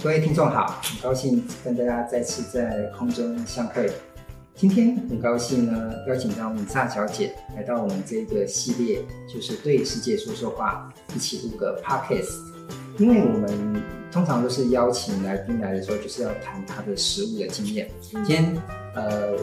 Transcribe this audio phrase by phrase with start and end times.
[0.00, 3.90] 各位听众好，很高兴跟大家再次在空中相会。
[4.54, 12.30] 今天很高兴呢，邀请到米萨小姐来到我们这个系列，就是对世界说说话，一起录个 podcast。
[12.96, 13.82] 因为我们
[14.12, 17.90] 通常都是邀请来宾来的时候，就是要谈他的实物的经验。
[18.00, 18.56] 今天
[18.94, 19.36] 呃，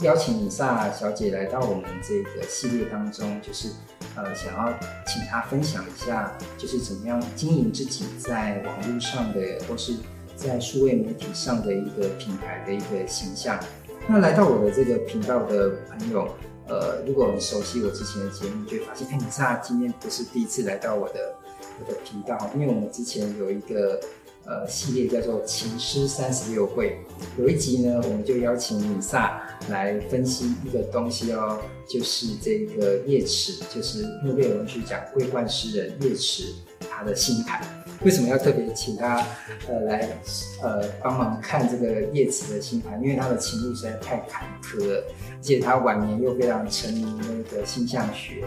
[0.00, 3.68] 邀请米萨小姐来到我们这个系列当中，就是
[4.16, 4.72] 呃，想要
[5.06, 9.94] 请他分享一下，就是怎么样经营自己在网络上的，或是
[10.36, 13.58] 在数位媒体上的一个品牌的一个形象。
[14.06, 16.28] 那来到我的这个频道的朋友，
[16.66, 21.34] 呃，如果你熟悉我之前的节目，就会发现，哎，米萨今天不是第一次来到我的
[21.78, 24.00] 我的频道，因为我们之前有一个。
[24.50, 26.98] 呃，系列叫做《情诗三十六会》，
[27.40, 31.56] 有一集呢，我们就邀请米萨来分析一个东西哦，
[31.88, 36.42] 就是这个叶慈，就是诺贝尔文学奖桂冠诗人叶慈
[36.90, 37.64] 他的星盘。
[38.02, 39.24] 为什么要特别请他
[39.68, 40.08] 呃来
[40.62, 43.00] 呃帮忙看这个叶慈的星盘？
[43.00, 48.42] 因为他的情路实在太坎坷了，而且他晚年又非常沉迷那个星象学，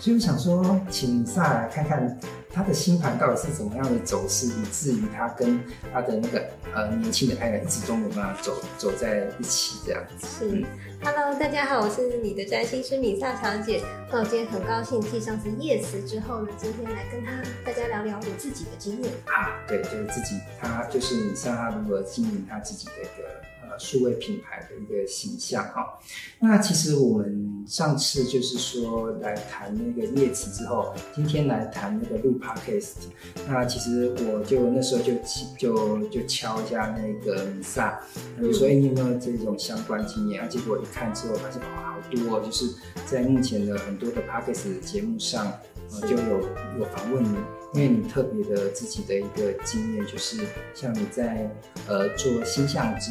[0.00, 2.18] 所以我想说，请萨来看看。
[2.54, 5.58] 他的星盘到底是怎么样的走势，以至于他跟
[5.92, 10.26] 他的那个呃年轻的爱人一直都没办法走走在一起这样子。
[10.26, 10.64] 是
[11.02, 13.82] ，Hello，大家好，我是你的占星师米萨小姐。
[14.10, 17.30] 那我今天很高兴继上次夜辞之后呢，今天来跟他
[17.64, 23.42] 大家聊聊我自己的经验啊，对，就是自己，他就是米萨他如何经营他自己的一个。
[23.78, 25.98] 数位品牌的一个形象哈，
[26.40, 32.94] 那其实我们上次就是说来谈那个叶子之后，今天来谈那个录 podcast。
[33.48, 35.12] 那其实我就那时候就
[35.58, 38.00] 就就敲一下那个米萨，
[38.40, 40.42] 就说哎，你有没有这种相关经验？
[40.42, 42.66] 啊，结果一看之后发现哇，好多哦，就是
[43.06, 45.52] 在目前的很多的 podcast 的节目上，
[46.02, 46.40] 就有
[46.78, 47.61] 有访问你。
[47.74, 50.36] 因为你特别的自己的一个经验，就是
[50.74, 51.50] 像你在
[51.88, 53.10] 呃做星象之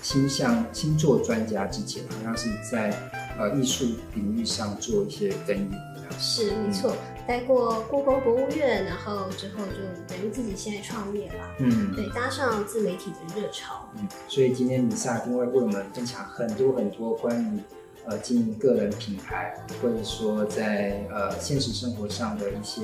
[0.00, 2.90] 星象星座专家之前，好像是在
[3.36, 5.70] 呃艺术领域上做一些耕耘。
[6.18, 11.50] 是没错，待过故宫博物院，然后之后就等于自己现在创业了。
[11.58, 13.90] 嗯，对，搭上自媒体的热潮。
[13.96, 17.60] 嗯，所以今天米萨一定会为我们分享很多很多关于。
[18.08, 19.52] 呃，经营个人品牌，
[19.82, 22.82] 或者说在呃现实生活上的一些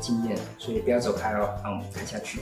[0.00, 2.40] 经验，所以不要走开哦，让我们看下去。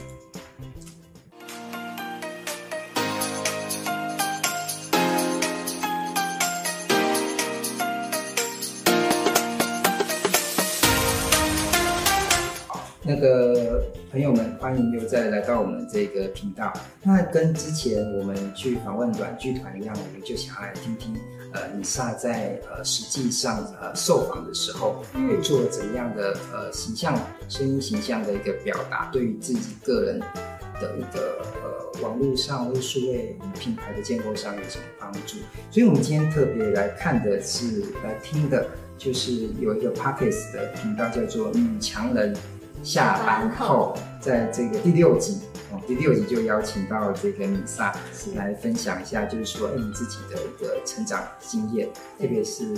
[13.03, 16.71] 那个朋友们，欢迎又再来到我们这个频道。
[17.03, 21.13] 那跟之前我们去访问短剧团一样，我们就想要来听听。
[21.53, 27.19] 呃，米萨在呃实际上呃受访的时候，会做怎样的呃形象、
[27.49, 35.37] 声音形象的一个表达，对于自己个人的一个呃网络上或数位品牌的建构上有什么帮助？
[35.69, 38.67] 所以，我们今天特别来看的是来听的，
[38.97, 42.35] 就是有一个 Podcast 的频道叫做“女强人
[42.83, 45.39] 下班后”，在这个第六集。
[45.71, 47.95] 哦第六集就邀请到这个米萨
[48.35, 51.87] 来分享一下，就是说，哎，你自己的一个成长经验，
[52.19, 52.77] 特别是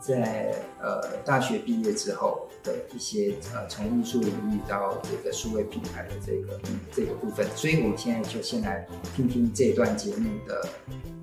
[0.00, 6.58] 在呃大学毕业之后的一些呃从艺术领域到这个数位品牌的这个
[6.90, 7.46] 这个部分。
[7.54, 10.66] 所以，我们现在就先来听听这段节目的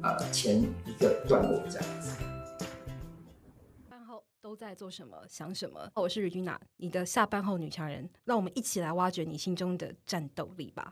[0.04, 2.37] 呃前一个段落，这样子。
[4.58, 5.24] 在做什么？
[5.30, 5.88] 想什么？
[5.94, 8.10] 我是 Regina，你的下班后女强人。
[8.26, 10.92] 让我们一起来挖掘你心中的战斗力吧。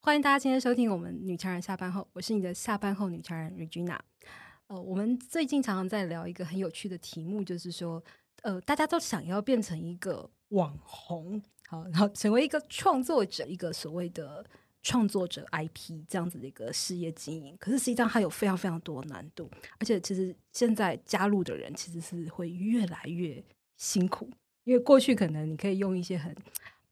[0.00, 3.96] 欢迎大家今天收听我们女强人下班后，我是你的下班后女强人 Regina。
[4.66, 8.02] 呃，我们最近常常在聊一个很有趣的题目，就是说，
[8.42, 11.40] 呃，大家都想要变成一个网红，
[11.72, 14.44] 好，然后成为一个创作者，一个所谓的
[14.82, 17.56] 创作者 IP 这样子的一个事业经营。
[17.58, 23.42] 可是实际上它有非常非常多难度，而且其实现在加入的人其实是会越来越
[23.78, 24.28] 辛苦，
[24.64, 26.36] 因为过去可能你可以用一些很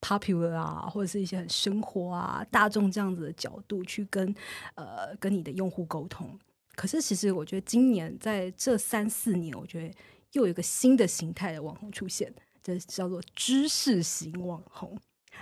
[0.01, 4.35] popular 啊，或者是一些很生活啊、大众这样子的角度去跟
[4.77, 6.41] 呃跟你的用户沟通。
[6.75, 9.95] 可是其实我觉得今年在这三四年，我觉得
[10.33, 12.33] 又有一个新的形态的网红出现，
[12.79, 14.97] 叫做知识型网红。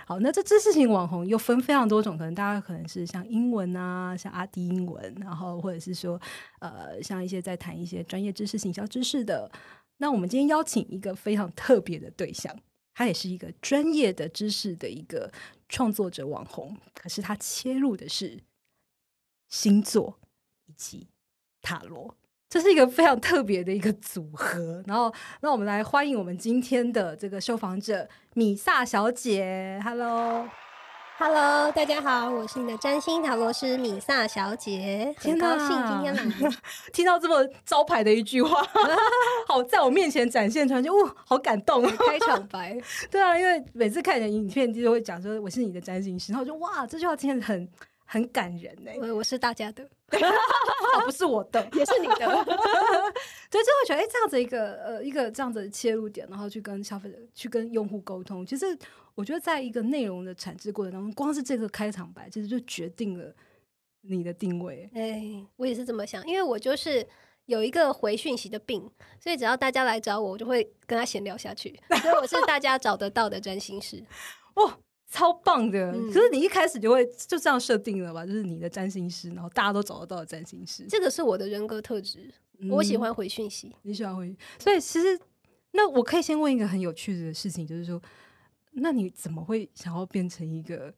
[0.05, 6.19] 好，那这知识型网红又分非常多种，可能大家可能是像英文啊，像阿迪英文，然后或者是说
[6.59, 9.51] 呃像一些在谈一些专业知识、行销知识的。
[9.97, 12.55] 那我们今天邀请一个非常特别的对象。
[12.93, 15.31] 他也是一个专业的知识的一个
[15.69, 18.37] 创作者网红，可是他切入的是
[19.47, 20.19] 星座
[20.65, 21.07] 以及
[21.61, 22.13] 塔罗。
[22.49, 29.79] 这是一个非常特别的一个组合，然后，那我们来欢迎我们今天的这个受访者米萨小姐。
[29.83, 36.51] Hello，Hello，大家好，我是你的占星塔罗师米萨小姐，很高兴今天来。
[36.91, 38.65] 听到这么招牌的一句话，
[39.47, 41.83] 好在我面前展现出来，就哇，好感动。
[41.83, 42.75] 开场白，
[43.11, 47.69] 对啊，因为每次看你的影片就会讲说我是你的占星师，然后就哇，这句话听起来很
[48.11, 48.91] 很感人呢。
[49.01, 49.87] 我我是大家的。
[50.09, 58.43] 哦，不是我的，也是你的， 所以就会觉得，哎、欸，这样子一个呃，一个这样子的切入点，然后去跟消费者、去跟用户沟通。
[58.43, 58.65] 其实，
[59.13, 63.31] 我觉得，在一个内容的产制过程当中，光是这个开场白，其实就决定了
[64.01, 64.89] 你的定位。
[64.95, 67.07] 哎、欸，我也是这么想，因为我就是
[67.45, 68.89] 有一个回讯息的病，
[69.19, 71.79] 所以只要大家来找我，我就会跟他闲聊下去。
[72.01, 74.03] 所以我是大家找得到的占星师。
[74.55, 74.79] 哦。
[75.09, 78.25] 超棒的，嗯、可是你一开始就会就这样设定了吧？
[78.25, 80.85] 就是你的占星师，然后大家都找得到的占星师。
[80.87, 83.75] 这个是我的人格特质，嗯、我喜欢回讯息。
[83.81, 85.19] 你喜欢回，所以其实
[85.71, 87.99] 那我可以先问一个很有趣的事情，就是说，
[88.73, 90.93] 那你怎么会想要变成一个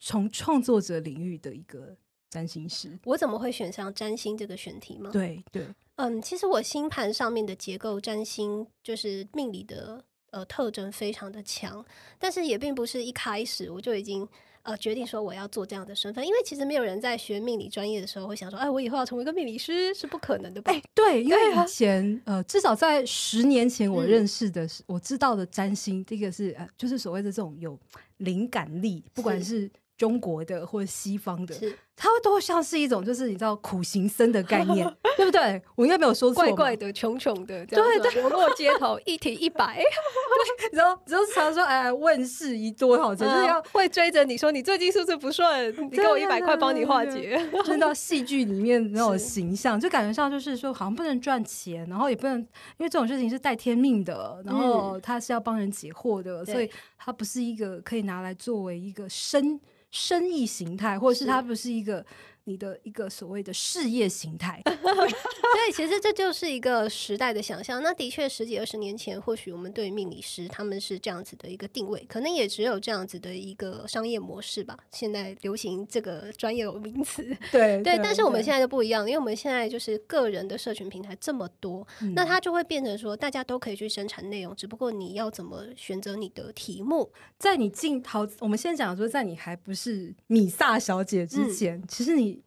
[0.00, 1.96] 从创作者领域的一个
[2.28, 2.98] 占星师？
[3.04, 5.10] 我怎么会选上占星这个选题吗？
[5.12, 10.04] 对对，嗯，其实我星盘上面的结构，占星就是命理的。
[10.30, 11.84] 呃，特征非常的强，
[12.18, 14.28] 但是也并不是一开始我就已经
[14.62, 20.70] 呃决定说我要做这样的身份，因为其实没有人在学命理专业的时候会想说，哎，我以后要成为一个命理师是不可能的吧？
[20.72, 27.78] 哎，对，因为以前、啊、呃，至少在十年前我认识的，是、嗯、我知道的占星，这个是呃，就是所谓的这种有
[28.18, 31.54] 灵感力，不管是中国的或者西方的。
[31.54, 34.86] 是它会都像是一种，就是你知道苦行僧的概念，
[35.16, 35.60] 对不对？
[35.74, 36.44] 我应该没有说错。
[36.44, 39.82] 怪怪的，穷穷的，对对，流落街头，一提一百。
[40.70, 45.74] 然后，然后常说，哎，问事一多好，就是要会追着你说，你最近是不是不顺？
[45.90, 47.44] 你给我一百块，帮你化解。
[47.64, 59.58] 真到戏剧里面那种形象，就感觉上就是说，好像不能赚钱，然后也不能，因为这种事情是带天命的，然后他是要帮人解惑的，所以他不是一个可以拿来作为一个生。
[59.90, 61.87] 生意形态，或者是它不是一个。
[61.88, 62.04] 个
[62.48, 67.82] 你的一个所谓的事业形态， 所以其实这就是一个时代的想象。
[67.82, 74.74] 那的确，十几二十年前，或许我们对命理师他们是这样子的一个定位，可能也只有这样子的一个商业模式吧。
[74.90, 77.22] 现在流行这个专业名词，
[77.52, 77.98] 对对。
[77.98, 87.12] 但是我们现在就不一样，因为我们现在就是个人的社群平台这么多，嗯、那它就会变成说，大家都可以去生产内容，只不过你要怎么选择你的题目。
[87.38, 92.37] 在你进好，我们先讲说，在你还不是米萨小姐之前，嗯、其实你。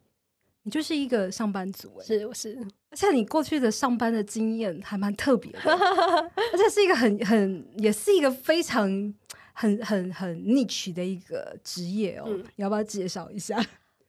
[0.63, 8.87] 你就是一个上班族，欸，是是，而且你过去的上班的经验还蛮特别的， 而且是一个很很，也是一个非常
[9.53, 13.57] 很很很 niche 的一个职业哦，嗯、你要不要介绍一下？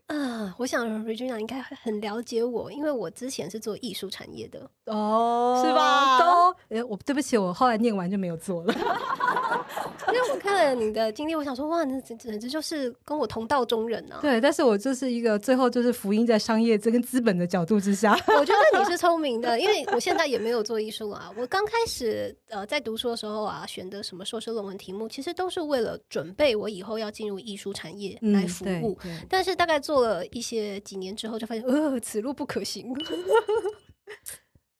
[0.08, 0.14] 啊，
[0.52, 6.18] uh, 我想 Regina 应该很了解我，因为我之前是做艺术产业的哦，oh, 是吧？
[6.18, 8.74] 都，哎，我对不起，我后来念完就没有做了。
[10.08, 14.20] 因为我看了你的经历，我想说，哇，那简直就是跟我同道中人呢、啊。
[14.20, 18.12] 对，但是我就是一个最后就是福音在商业这跟资本的角度之下。
[18.28, 21.32] 我觉得你是聪明的，因为我现在也没有做艺术啊。
[21.36, 28.98] 我刚开始呃在读书的时候啊，选的什么硕士论文题目，其实都是为了准备我以后要进入艺术产业来服务。
[29.04, 32.92] 嗯、但是大概做了一些几年之后，就发现呃此路不可行。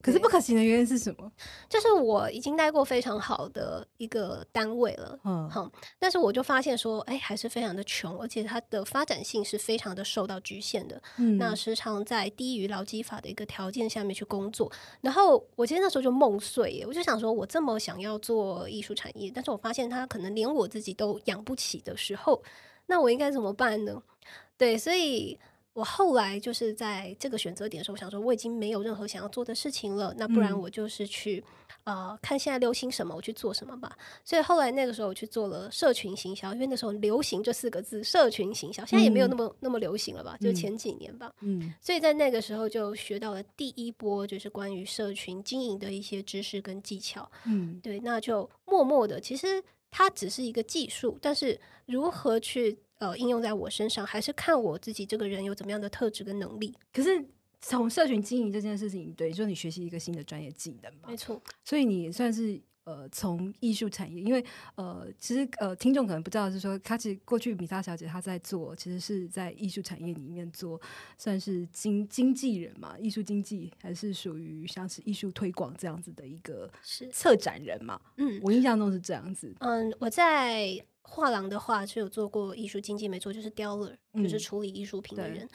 [0.03, 1.31] 可是不可行的原因是什么？
[1.69, 11.01] 就是我已经待过非常好的一个单位了，嗯，好，但是我就发现说，哎，还是非常的穷，而且它的发展性是非常的受到局限的。
[11.19, 22.43] 嗯，那时常在低于劳基法的一个条件下面去工作，然后我今天那时候就梦碎耶，我就想说，我这么想要做艺术产业，但是我发现它可能连我自己都养不起的时候，
[22.87, 24.03] 那我应该怎么办呢？
[24.59, 25.39] 对，所以。
[25.75, 31.43] 我后来就是在这个选择点的时候，我想说我已经没有任何想要做的事情了，那不然我就是去、
[31.85, 33.97] 嗯、呃看现在流行什么，我去做什么吧。
[34.23, 40.37] 所以后来那个时候我去做了社群行销，因为那时候流行这四个字，社群行销现在也没有那么、嗯、那么流行了吧？
[40.41, 41.33] 就前几年吧。
[41.41, 47.27] 嗯，所以在那个时候就学到了第一波就是关于社群经营的一些知识跟技巧。
[47.47, 52.79] 嗯，对，那就默默的，其实它只是一个技术，但是如何去。
[53.03, 56.73] 呃，应用在我身上，还是看我自己这个人有怎么样的特质跟能力。
[56.93, 57.25] 可是
[57.61, 61.43] 从社群经营这件事情，对，就是你学习一个新的专业技能嘛，没错。
[61.65, 64.45] 所以你算是呃，从艺术产业，因为
[64.77, 70.81] 呃，其实呃，听众可能不知道，是说，她其实过去米莎小姐她在做，其实是在艺术产业里面做，
[71.19, 78.01] 算是经经纪人嘛，艺术经济，还是属于像是艺术推广这样子的一个是策展人嘛？
[78.19, 79.53] 嗯，我印象中是这样子。
[79.59, 80.81] 嗯，我在。
[81.03, 85.49] 画廊的话是有做过艺术经济，没错，就是 dealer，就是处理艺术品的人。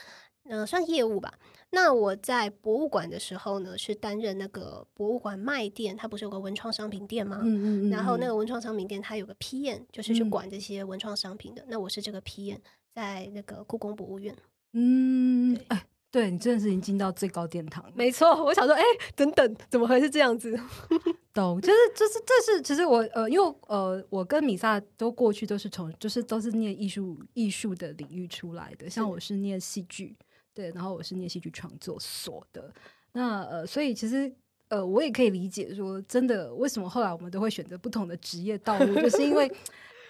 [0.50, 1.38] 嗯、算业务吧。
[1.72, 7.42] 那我在博物馆的时候呢，是担任那个博物馆卖店，它不是有个文创商品店吗？
[7.44, 7.90] 嗯嗯嗯。
[7.90, 11.62] 然后那个文创商品店它有个批验就是去管这些文创商品的。
[11.64, 12.62] 嗯、那我是这个批验
[12.94, 14.34] 在那个故宫博物院。
[14.72, 15.86] 嗯，哎，
[16.18, 17.86] 对你真的是已经进到最高殿堂。
[17.94, 18.82] 没错，我想说，哎，
[19.16, 20.60] 等等，怎么会是这样子？
[21.32, 30.16] 懂，就是就是这是，其实我呃，因为呃，我跟米萨都过去都是从，就是都是念艺术艺术的领域出来的，像我是念戏剧。
[30.56, 32.74] 对，然后我是念戏剧创作所的，
[33.12, 34.34] 那呃，所以其实
[34.70, 39.52] 呃，我也可以理解说，真的为什么后来我们都会选择不同的职业道路，就是因为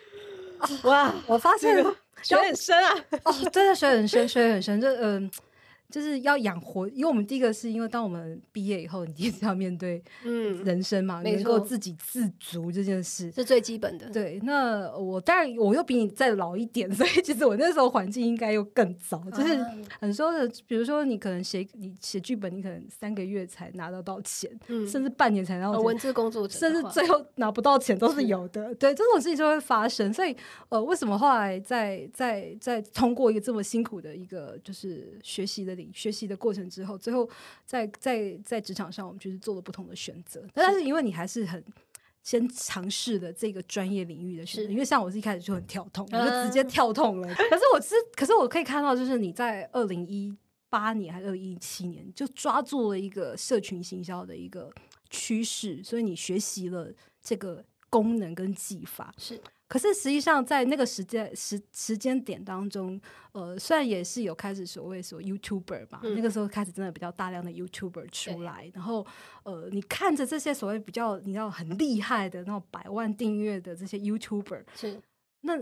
[0.83, 1.83] 哇，我发现
[2.23, 2.95] 水很深啊，
[3.25, 5.29] 哦，真的水很深，水很深，就嗯。
[5.29, 5.46] 呃
[5.89, 14.09] 就是要养活，因为我们第一个是因为当我们毕业以后，你第一次要面对嗯人生嘛，嗯、能够自给自足这件事是最基本的。
[14.09, 19.55] 对，那我当然我又比你再老一点， 所以其实我那时候环境应该又更糟，就是
[20.01, 25.85] 很多的，比如说你可能写你写剧本，你可能三个月才拿得到钱，嗯、甚至半年才拿到钱。
[25.85, 28.75] 文字工作者，甚至最后拿不到钱都是有的。
[28.75, 30.13] 对，这种事情就会发生。
[30.13, 30.35] 所以
[30.67, 35.76] 呃，为什么后来在在在通过一个这么辛苦的一个就是学习的。
[35.93, 37.29] 学习的过程之后，最后
[37.65, 40.45] 在在在职场上，我们就是做了不同的选择。
[40.53, 41.63] 但是因为你还是很
[42.23, 47.27] 先尝试的这个专业领域的选择，因为像我是一开始就很跳痛，我就直接跳痛了。
[47.35, 50.35] 可是我是，可是我可以看到，就是你在二零一
[50.69, 54.69] 八年还是二零一七年，就抓住了一个社群行销的一个
[55.09, 56.91] 趋势，所以你学习了
[57.21, 59.39] 这个功能跟技法是。
[59.67, 62.99] 可是实际上，在那个时间时时间点当中，
[63.33, 69.05] 呃，虽然也是有开始所谓说 YouTuber 吧，嗯、那个时候开始真的比较大量的 YouTuber 出来，然后
[69.43, 75.01] 呃，你看着这些所谓比较你要很厉害的那种百万订阅的这些 YouTuber，是。
[75.41, 75.61] 那，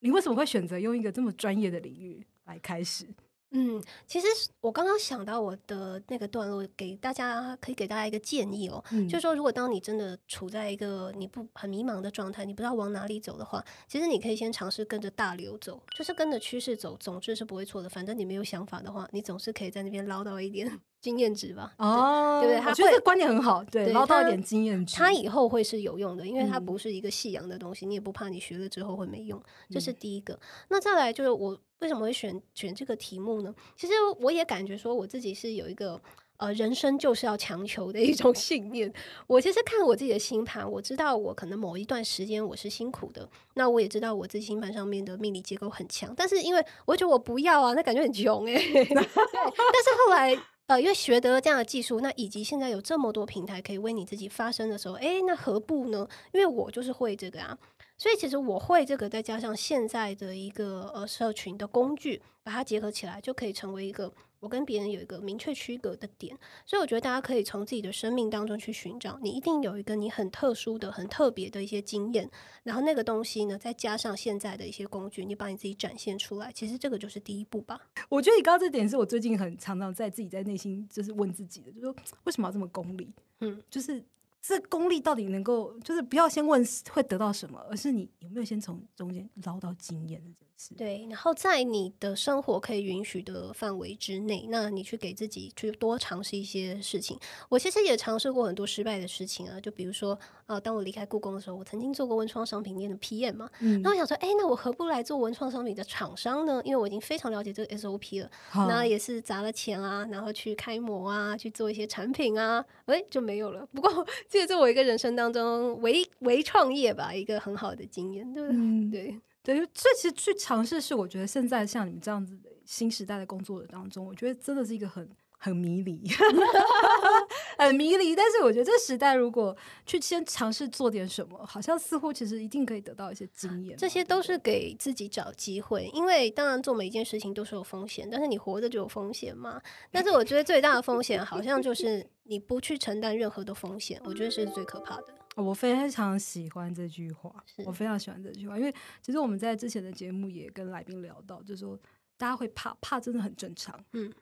[0.00, 3.06] 你为什么会选择用一个这么专业的领域来开始？
[3.52, 4.26] 嗯，其实
[4.60, 17.88] 我刚刚想到我的那个段落，给大家可以给大家一个建议哦，嗯、就是说，如果当你真的处在一个你不很迷茫的状态，你不知道往哪里走的话，其实你可以先尝试跟着大流走，就是跟着趋势走，总之是不会错的。
[17.88, 20.70] 反正你没有想法的话，你总是可以在那边捞到一点。
[21.02, 22.60] 经验值吧，哦，对不对？
[22.60, 30.38] 他觉得这观点很好，对，捞到一点经验值，他以后会是有用的，因为它不是一个夕阳的东西，你也不怕你学了之后会没用，这是第一个。
[30.68, 33.52] 那再来就是我为什么会选选这个题目呢？
[33.76, 36.00] 其实我也感觉说我自己是有一个
[36.36, 38.90] 呃，人生就是要强求的一种 信念。
[39.26, 50.38] 我其实看我自己的星盘，我知道我可能某一段时间我是辛苦的，那我也知道我自己星盘上面的命理结构很强，但是因为我觉得我不要啊，那感觉很穷哎， 对，但是后来。
[50.72, 56.08] 呃，因为学得了这样的技术，那以及现在有这么多平台可以为你自己发声的时候，哎，那何不呢？
[56.32, 57.58] 因为我就是会这个啊，
[57.98, 64.10] 所以其实我会这个，再加上现在的一个呃社群的工具，把它结合起来，就可以成为一个。
[64.42, 72.28] 我跟别人有一个明确区隔的点，所以我觉得大家可以从自己的生命当中去寻找，你一定有一个你很特殊的、很特别的一些经验，
[72.64, 77.80] 然后那个东西呢，再加上现在的一些工具，你把你自己展现出来，其实这个就是第一步吧。
[78.08, 83.08] 我觉得你刚刚这点是我最近很常常在自己在内心就是问自己的，就是说为什么要这么功利？
[83.38, 84.04] 嗯，就是。
[84.44, 90.74] 这功利到底能够，就是不要先问会得到什么，而是你有没有先从中间捞到经验这件事。
[90.76, 97.18] 对，然后在你的生活可以允许的范围之内，那你去给自己去多尝试一些事情。
[97.48, 106.60] 我其实也尝试过很多失败的事情啊，就比如说，呃，当我离开故宫的时候，我曾经做过文创商品店的 PM 嘛，嗯，那我想说，哎，那我何不来做文创商品的厂商呢？
[106.64, 108.30] 因为我已经非常了解这个 SOP 了，
[108.68, 113.66] 那也是砸了钱啊，然后去开模啊，去做一些产品啊，哎，就没有了。
[113.72, 114.06] 不过。
[114.28, 118.56] 这也是我一个人生当中唯唯创业吧，一个很好的经验，对不对？
[118.58, 125.08] 嗯、对对，这其实去尝试是我觉得现在像你们这样子的新时代的工作者当中，我觉得真的是一个很。
[125.44, 126.00] 很迷离，
[127.58, 128.14] 很迷离。
[128.14, 133.76] 但是我觉得这时代如果去先尝试做点什么，好像似乎其实一定可以得到一些经验。
[133.76, 139.60] 这些都是给自己找机会，因为当然做每一件事情都是有风险，但是你活着就有风险嘛。
[139.90, 145.12] 但是我觉得最大的风险好像就是你不去承担任何的风险，我觉得是最可怕的。
[145.34, 147.34] 我非常喜欢这句话，
[147.66, 151.76] 我非常喜欢这句话，因为其实我们在之前的节目也跟来宾聊到，就是说
[152.16, 153.84] 大家会怕，怕真的很正常。
[153.94, 154.12] 嗯，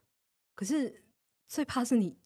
[0.54, 1.02] 可是。
[1.50, 2.16] 最怕是你，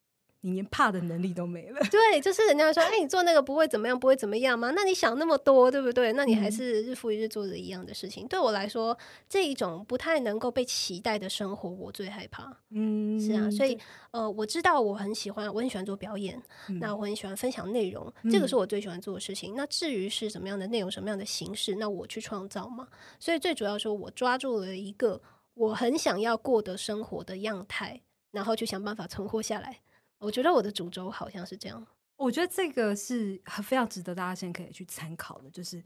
[0.42, 1.80] 你连怕的能力都没了。
[1.90, 4.70] 对，就是人家说，哎、欸，你做那个不会怎么样，不会怎么样吗？
[4.76, 6.12] 那你想那么多，对不对？
[6.12, 8.26] 那你还是日复一日做着一样的事情。
[8.26, 12.54] 嗯、对我来说，这一种不太能够被期待的生活，我最害怕。
[12.68, 13.78] 嗯，是啊，所以
[14.10, 16.38] 呃，我知道我很喜欢，我很喜欢做表演，
[16.68, 19.54] 嗯、那我很喜欢分享内容，这个是我最喜欢做的事情。
[19.54, 22.86] 嗯、那至于是什么样的内容，什么样的形式，那我去创造嘛。
[23.18, 25.18] 所以最主要说，我抓住了一个。
[25.56, 28.00] 我很想要过的生活的样态，
[28.34, 29.80] 然后去想办法存活下来。
[30.18, 31.86] 我觉得我的主轴好像是这样。
[32.16, 35.82] 我觉得这个是非常值得大家现在可以去参考的，就是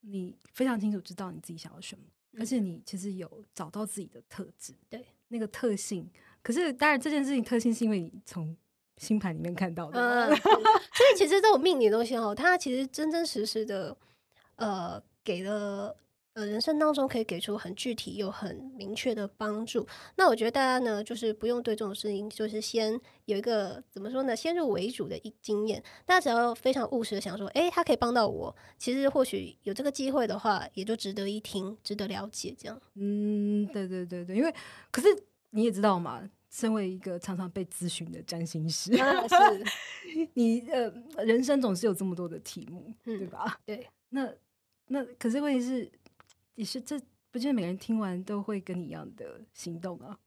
[0.00, 6.08] 你非常清楚知道你自己想要什么，嗯、而且你其实有找到自己的特质，对那个特性。
[6.42, 8.56] 可是当然，这件事情特性是因为你从
[8.98, 13.96] 星盘里面看到的，嗯，所以其实这种命理的东西哦，它其实真真实实的，
[14.56, 15.96] 呃，给了。
[16.34, 19.84] 呃，人生当中可以给出很具体又很明确的帮助。
[20.16, 25.82] 那我觉得大家呢，就是不用对这种事情，就是先有一个怎么说呢，先入为主的一经验。
[26.06, 32.80] 大家只要非常务实的想说，诶，他可以帮到我，其实或许有这个机会的话，也就值得一听，值得了解这样。
[32.94, 34.54] 嗯，对对对对，因为
[34.92, 35.08] 可是
[35.50, 39.64] 你也知道嘛，身为一个常常被咨询的占星师，啊、是
[40.34, 40.88] 你呃，
[41.24, 43.58] 人生总是有这么多的题目，嗯、对吧？
[43.66, 44.32] 对，那
[44.86, 45.90] 那可是问题是。
[46.54, 50.18] 也是，这不就是每个人听完都会跟你一样的行动啊。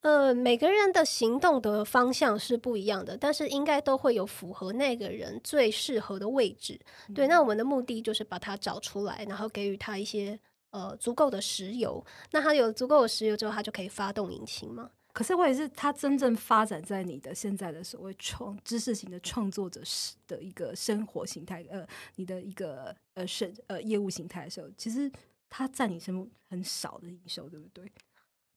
[0.00, 6.78] 呃，每个人的行动的方向是不一样的，但是应该都会有符合那个人最适合的位置。
[7.08, 10.38] 嗯、对，那我们的目的就是把它找出来，然后给予他一些
[10.72, 12.04] 呃足够的石油。
[12.32, 14.90] 那他有足够的石油之后，他就可以发动引擎嘛。
[15.14, 19.80] 可是，或者是它真正发展在你的现在的所谓创知识型的创作者
[20.28, 25.10] 的一个生活形态，呃，你的一个呃是呃业务形态的时候，其实。
[25.56, 27.84] 它占你生活很少的营收，对不对？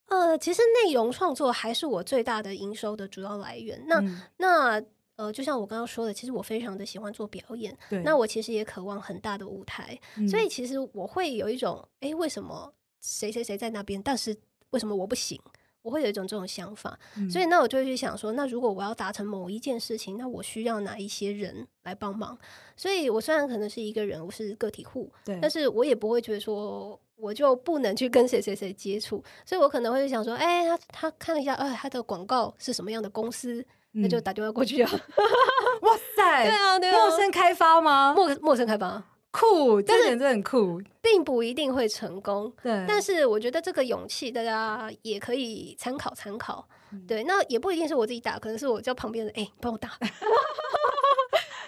[0.07, 3.79] 呃，其实内容创作还是我最大的营收的主要来源。
[3.85, 4.83] 那、嗯、那
[5.15, 7.77] 呃，就像我刚刚说的，其实我非常的喜欢做表演。
[7.87, 14.35] 对，那我其实也渴望很大的舞台，嗯、所以其实我会有一种，哎，为什么谁谁谁在那边，但是
[14.71, 15.39] 为什么我不行？
[15.87, 16.99] 我会有一种这种想法。
[17.15, 22.37] 嗯、所以那我就会去想说，那如果我要达成某一件事情，那我需要哪一些人来帮忙？
[22.75, 34.91] 所以，我虽然可能是一个人，我是个体户，对，但是我也不会觉得说我就不能去跟谁谁谁接触，所以我可能会想说，哎、欸，他他看了一下，哎，他的广告是什么样的公司，嗯、那就打电话过去啊。
[35.81, 38.13] 哇塞，对啊，对啊，陌生开发吗？
[38.15, 39.01] 陌陌生开发，
[39.37, 42.51] 酷，这点真的很酷，并不一定会成功。
[42.63, 46.67] 对，但是我觉得这个勇气，大家也可以参考参考。
[46.91, 49.91] 嗯、对，那也不一定是我自己打，可能是我叫旁边的，哎、欸，帮我打。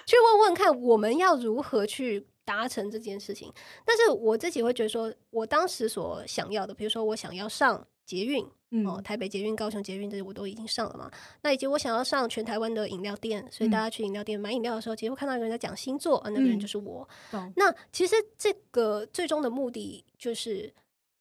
[0.08, 3.54] 去问问看，我们要如何去达成这件事情？
[3.86, 11.10] 但是我自己会觉得说，我当时所想要的，比如说我想要上捷运，嗯、哦，台北捷运、高雄捷运这些我都已经上了嘛。
[11.42, 17.08] 那以及我想要上全台湾的饮料店，所以大家去饮料店买饮料的时候，其实会看到一个人在讲星座，啊，那个人就是我。
[17.32, 20.72] 嗯、那其实这个最终的目的就是，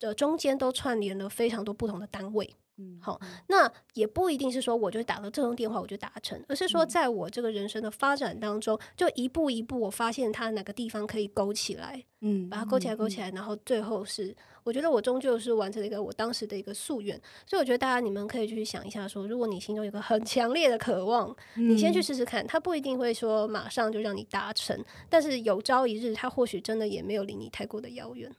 [0.01, 2.55] 呃，中间都串联了非常多不同的单位。
[2.81, 14.33] 嗯，好，那也不一定是说我就打了这通电话我就达成，而是说在我这个人生的发展当中，就一步一步，我发现它哪个地方可以勾起来，嗯，把它勾起来，勾起来，然后最后是，
[14.64, 28.31] 我觉得我终究是完成了一个我当时的一个夙愿，所以我觉得大家你们可以去想一下，说如果你心中有个很强烈的渴望，你先去试试看，它不一定会说马上就让你达成，但是有朝一日，它或许真的也没有离你太过的遥远。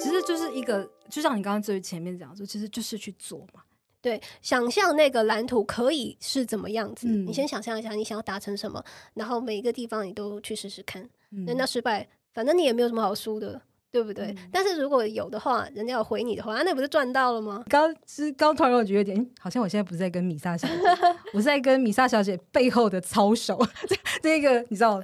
[0.00, 3.62] 其实就是一个，就像你刚刚最前面讲说，其实就是去做嘛。
[4.02, 7.08] 对，想象那个蓝图可以是怎么样子？
[7.08, 8.84] 嗯、你先想象一下，你想要达成什么，
[9.14, 11.02] 然后每一个地方你都去试试看。
[11.30, 13.60] 那、嗯、那失败，反正你也没有什么好输的，
[13.90, 14.26] 对不对？
[14.26, 17.64] 嗯、但是如果有的话，人家有回你的话，那不是赚到了吗？
[17.68, 20.74] 刚是刚突然我觉得有点，好像我现在不是在跟米萨小姐，
[21.32, 25.02] 我是在跟米萨小姐背后的操手， 这这个你知道。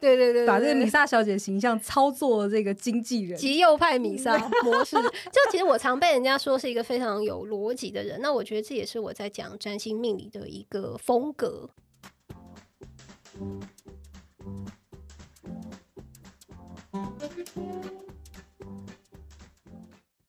[0.00, 4.94] 对对对，把这个米萨小姐的形象操作这个经纪人，极右派米萨 模式。
[4.94, 11.68] 就其实我常被人家说是一个非常有逻辑的人，那我觉得这也是我在讲占星命理的一个风格，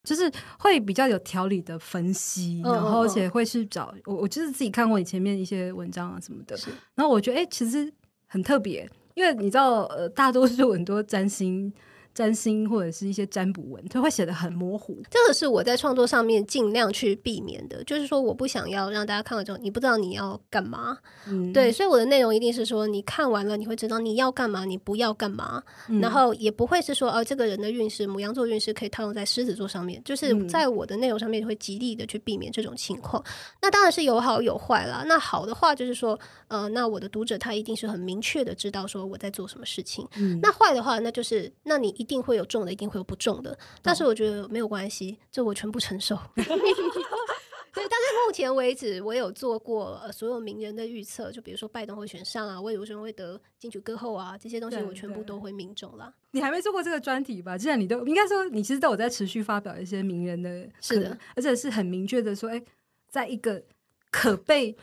[0.03, 6.57] 就是会比较有条理的分析，然后而且会去找我，我就是自己看过你前面一些文章啊什么的，
[6.95, 7.93] 然后我觉得哎，其实
[8.25, 8.89] 很特别。
[9.15, 11.71] 因为你知道，呃，大多数很多占星。
[12.13, 15.01] 占星或者是一些占卜文，它会写得很模糊。
[15.09, 20.97] 这个是我在创作上面尽量去避免的，就是说我不想要让大家看了之后，你不知道你要干嘛。
[21.27, 25.63] 嗯，对，所以我的内容一定是说，你看完了你会知道你要干嘛，你不要干嘛。
[25.87, 33.23] 嗯，然后也不会是说，哦，这个人的运势，母羊座运势可以套用在狮子座上面，就是在我的内容上面会极力的去避免这种情况。
[33.61, 35.03] 那当然是有好有坏啦。
[35.05, 40.07] 那好的话就是说，呃，那我的读者他一定是很明确的知道说我在做什么事情。
[40.17, 42.09] 嗯，那坏的话，那就是那你一。
[42.09, 46.17] 定会有中的，一定会有不中的，但是我觉得没有关系，这我全部承受。
[46.35, 56.11] 对，但是目前为止，我有做过所有名人的预测，就比如说拜登会选上啊，魏如萱会得金曲歌后啊，这些东西我全部都会命中了。
[56.31, 57.55] 你还没做过这个专题吧？
[57.55, 62.59] 既然你都应该说，你其实都有在持续发表一些名人的，是的，而且是很明确的说，哎，
[63.07, 63.61] 在一个
[64.09, 64.75] 可被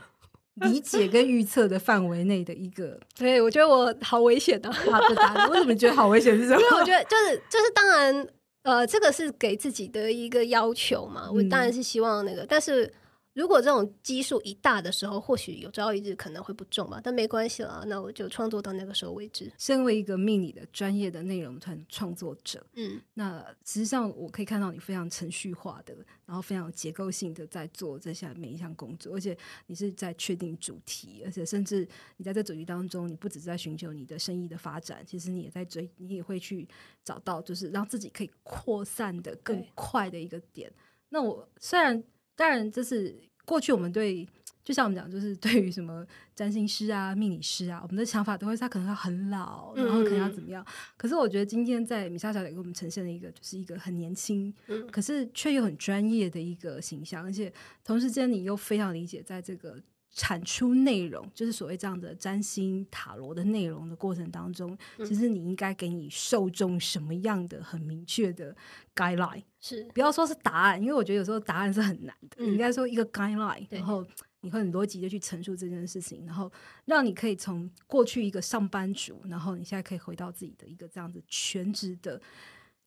[0.56, 2.98] 理解跟预测的范围内的一个。
[3.16, 4.72] 对，我觉得我好危险的、啊。
[4.90, 6.36] 好的答案，为什么觉得好危险？
[6.36, 6.60] 是什么？
[6.62, 8.26] 因为我觉得就是就是当然。
[8.62, 12.92] 呃，这个是给自己的一个要求嘛，我当然是希望那个，嗯、但是。
[13.36, 19.52] 如果这种基数一大的时候，或许有朝一日可能会不中吧，但没关系了，那我就创作到那个时候为止。
[19.58, 25.94] 身为一个命理的专业的内容团创作者，嗯，那实际上我可以看到你非常程序化的，
[26.24, 36.66] 然后非常有结构性的在做这项每一项工作，而且你是在确定主题，而且甚至你在这主题当中，你不只是在寻求你的生意的发展，其实你也在追，你也会去
[37.04, 40.72] 找到就是让自己可以扩散的更快的一个点。
[41.10, 42.02] 那我虽然。
[42.36, 43.12] 当然，就是
[43.44, 44.28] 过去我们对，
[44.62, 50.62] 就像我们讲，就是对于什么占星师啊、命理师啊，我们的想法都会是他可能要很老，然后可能要怎么样。
[50.68, 59.80] 嗯、可是我觉得今天在米莎小姐给我们呈现了一个，就是一个很年轻，嗯、可是却又很专业的一个形象，而且同时间你又非常理解在这个。
[60.18, 68.56] 产出内容就是所谓这样的占星塔罗的内容的过程当中，其实你应该给你受众什么样的很明确的
[68.94, 72.36] guideline，是不要说是答案，因为我觉得有时候答案是很难的。
[72.38, 74.02] 嗯、你应该说一个 guideline，然后
[74.40, 76.50] 你会很逻辑的去陈述这件事情，然后
[76.86, 82.18] 让你可以从过去一个上班族，然后你现在可以回到自己的一个这样子全职的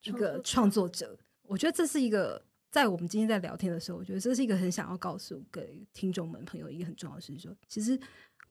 [0.03, 1.15] 一个创作者。
[1.43, 2.43] 我觉得这是一个。
[2.71, 7.99] 在我们今天在聊天的时候，我觉得这是一个很想要告诉给听众们朋友一个很重要的事情：说，其实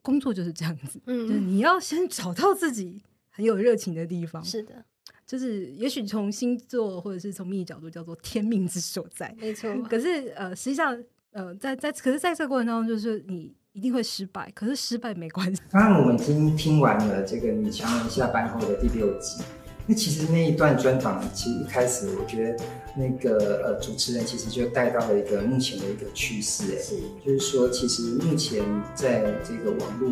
[0.02, 4.44] 工作就是这样子，嗯，就是你要先找到自己很有热情的地方。
[4.44, 4.85] 是的，
[5.24, 9.72] 就是也许从星座或者是从命理角度叫做天命之所在， 没错。
[9.83, 11.00] 可是呃，实际上
[11.31, 15.62] 呃，在在可是在这个过程当中，就是你一定会失败，可是失败没关系。
[15.70, 19.44] 刚刚我们已经听完了这个女强人下班后的第六集。
[19.90, 28.62] 那其实那一段专访，其实一开始我觉得那个呃主持人其实就带到了一个目前的一个趋势，哎，是，就是说其实目前
[28.94, 30.11] 在这个网络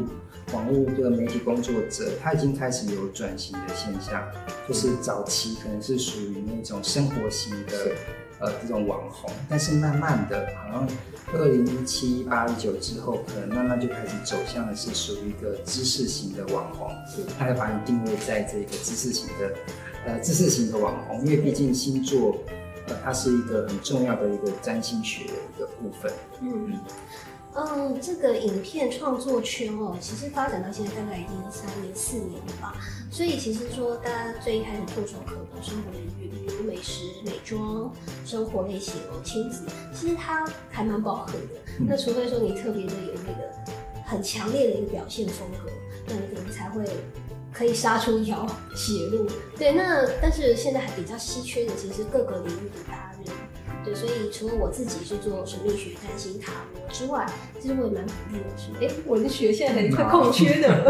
[0.54, 4.26] 网络的媒体工作者，他已经开始有转型的现象，
[4.66, 7.92] 就是早期可能是属于那种生活型的。
[8.38, 10.88] 呃，这种网红，但是慢慢的，好像
[11.32, 19.54] 二零一七、一八、一九之后，可能慢慢就开始走向的是属于一个知识型的网红，是，他要把你定位在这个知识型的，
[20.04, 22.36] 呃，知识型的网红，因为毕竟星座，
[22.88, 26.72] 呃，它是一个很重要的一个占星学的一个部分，嗯。
[26.72, 26.80] 嗯
[27.58, 32.76] 嗯，这个影片创作圈哦，其实发展到现在大概已经三年四年了吧。
[33.10, 36.15] 所以其实说，大家最一开始唾手可得生活领域，
[36.46, 37.92] 比如美食、美妆、
[38.24, 41.38] 生活类型哦，亲子，其实它还蛮饱和的。
[41.80, 43.50] 嗯、那除非说你特别的有那个
[44.06, 45.68] 很强烈的一个表现风格，
[46.06, 46.84] 那你可能才会
[47.52, 49.26] 可以杀出一条血路。
[49.58, 53.34] 对，那但是现在还比较稀缺的，其实各个领域的达人。
[53.86, 57.24] 对，所以除了我自己是做神秘学、占星、塔罗之外，
[57.60, 60.84] 其实我也蛮鼓励的是，哎，文学现在很空缺的。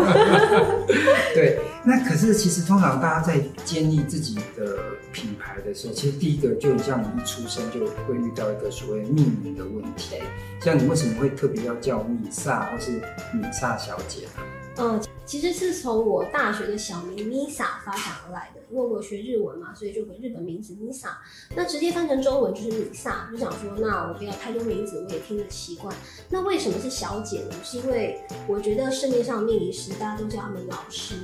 [1.34, 4.78] 对，那可是其实通常大家在建立自己的
[5.12, 10.16] 品牌的时候，其实第一个就像你一出生就会遇到一个所谓命名的问题。
[10.62, 12.92] 像你为什么会特别要叫米萨或是
[13.34, 14.42] 米萨小姐呢？
[14.78, 21.08] 嗯，其实是从我大学的小名 Misa 发展而来的，因为我学日文嘛，所以就回日本名字 Misa。
[21.54, 25.94] 那直接翻成中文就是米萨，就想说，那我不要太多名字，我也听得习惯。
[26.28, 27.54] 那为什么是小姐呢？
[27.64, 31.14] 是因为我觉得市面上命理师大家都叫他们老师，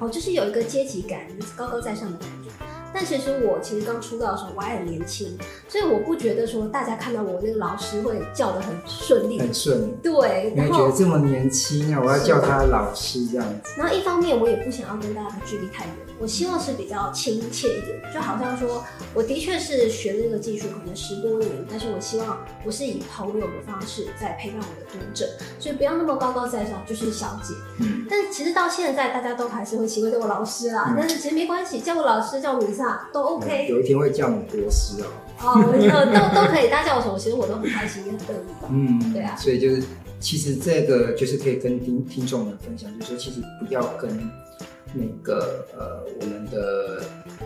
[0.00, 2.45] 哦，就是有一个阶级感，高高在上的感觉。
[2.98, 5.36] 但其实我其实刚出道的时候我还很年轻，
[5.68, 9.94] 所以我不觉得说大家看到我那个老师会叫的很顺利，很顺。
[10.02, 13.70] 对，然后觉得这么年轻啊，我要叫他老师这样子。
[13.76, 18.82] 然后一方面我也不想要跟大家的距离太远，我希望是比较亲切一点，就好像说
[19.14, 27.54] 我的确是学这个技术可能十多年，但是我希望我是以朋友的方式在陪伴我的读者，所以不要那么高高在上，就是小姐。
[27.80, 28.06] 嗯。
[28.08, 33.08] 但其实到现在大家都还是会习惯叫我老师啦，嗯、但是其实没关系，叫我老师叫我米萨。
[33.12, 35.06] 都 OK，有一天会叫你国师哦。
[35.38, 38.54] 哦，都都可以，大家叫我什么，其实我都很开心，也很乐意。
[38.70, 39.36] 嗯，对啊。
[39.36, 39.82] 所以就是，
[40.18, 44.10] 其实这个就是可以跟听听众们分享，就是说，其实不要跟
[44.94, 47.02] 那个呃我们的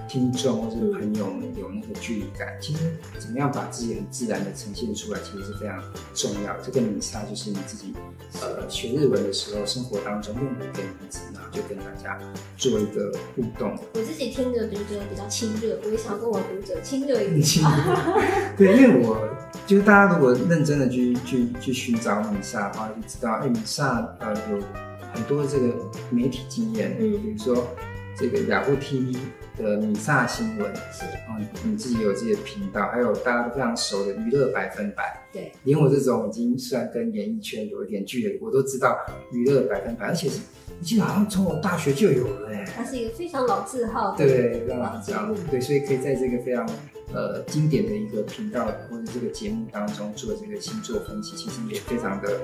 [0.09, 2.48] 听众或者朋友们有那个距离感。
[2.61, 5.83] 其实怎么样把自己很自然的呈现出来，其实是非常
[6.14, 6.57] 重要。
[6.62, 7.94] 这个米萨就是你自己
[8.40, 12.18] 呃学日文的时候，生活当中用的一个名字，然后就跟大家
[12.57, 13.76] 做一个互动。
[13.94, 17.64] 我自己听着就觉得比较亲热，我也想跟我读者亲热一点。
[18.57, 19.29] 对，因为我
[19.66, 24.89] 就是大家如果认真的去去去寻找米萨的话，就知道哎，米萨呃有。
[25.12, 25.74] 很多这个
[26.10, 27.66] 媒体经验，嗯，比如说
[28.16, 29.16] 这个雅虎 TV
[29.56, 38.98] 的米萨新闻，是啊，你自己有自己的频道，还有大家都非常熟的娱乐百分百，对，连我这种已经算跟演艺圈有一点距离，我都知道
[39.32, 40.40] 娱乐百分百，而且是，
[40.78, 46.68] 你记得好像从我大学就有了哎，它是一个非常老字号的，对，非常老字号，对，所以可以在这个非常
[47.12, 52.40] 呃经典的一个频道或者这个节目当中做这个星座分析，其实也非常的。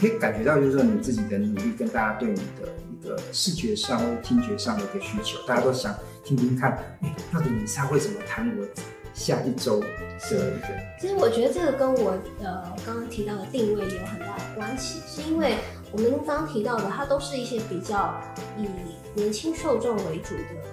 [0.00, 8.66] 可以感觉到，就是说你自己的努力跟大家对你的一个视觉上或听觉上的一个需求，大家都想听听看，哎，到底米萨会怎么谈我
[9.12, 10.68] 下一周的一个？
[10.98, 15.56] 其实我觉得这个跟我呃刚刚提到的定位有很大的关系，是因为
[15.92, 18.18] 我们刚刚提到的，它都是一些比较
[18.56, 18.66] 以
[19.14, 20.69] 年轻受众为主的。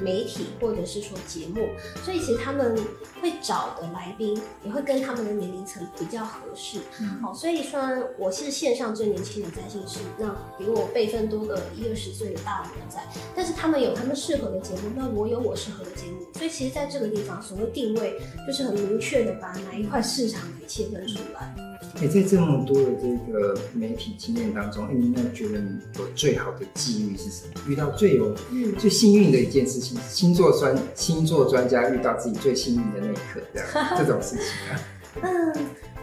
[0.00, 1.68] 媒体或者是说节目，
[2.04, 2.76] 所以其实他们
[3.20, 6.78] 会找的来宾也会跟他们的年龄层比较合适。
[7.00, 13.02] 嗯，好，所以虽然我是线上最年轻的在线师，那比我辈分多个一二十岁的大人在，
[13.34, 21.54] 但是他们有他们适合的节目，那我有我适合的节目，所以其实在这个地方，所谓定位就是很明确的把哪一块市场给切分出来。
[22.00, 27.60] 哎，在这么多的这个媒体经验当中，哎，你有没有觉得你有最好的际遇是什么？
[27.66, 34.80] 遇到最有、嗯、最幸运的一件事情，星座专星座专家遇到自己最幸运的那一刻，这样 这种事情啊？
[35.22, 35.52] 嗯，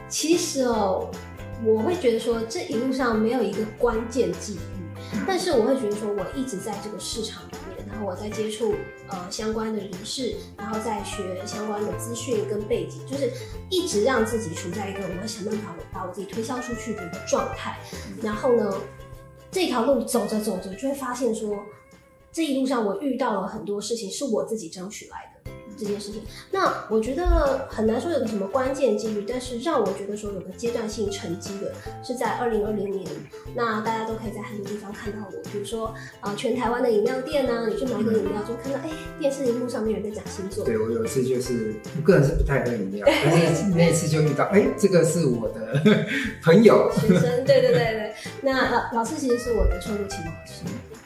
[0.10, 1.10] 其实哦，
[1.63, 4.58] 我会觉得说这一路上没有一个关键际遇，
[5.13, 7.43] 嗯、但是我会觉得说我一直在这个市场。
[7.95, 8.75] 然后我在接触
[9.08, 13.31] 呃相关的人士，然后再学相关的资讯跟背景，就是
[13.69, 17.79] 一直让自己处在一个我要想办法把我自己推销出去的一个状态。
[18.21, 18.69] 然后呢，
[19.49, 21.58] 这条路走着走着，就会发现说，
[22.34, 25.35] 这一路上我遇到了很多事情是我自己争取来的。
[25.77, 33.05] 这件事情，那我觉得很难说有个什么关键机遇，但是让我觉得说有个阶段性成绩的，是在二零二零年，
[33.55, 35.88] 那大家都可以在很多地方看到我，比如说
[36.19, 40.63] 啊、呃，全台湾的饮料店啊，你去买个饮料就看到，哎、欸，电视荧幕上面有人在讲星座。
[40.65, 45.81] 对，我有一次就是，我个人是不太喝饮料，但是那一 次就遇到，哎、欸，这个是我的
[46.43, 50.63] 朋友，学生，对对对对，那老老师其实是我的初入启蒙老师，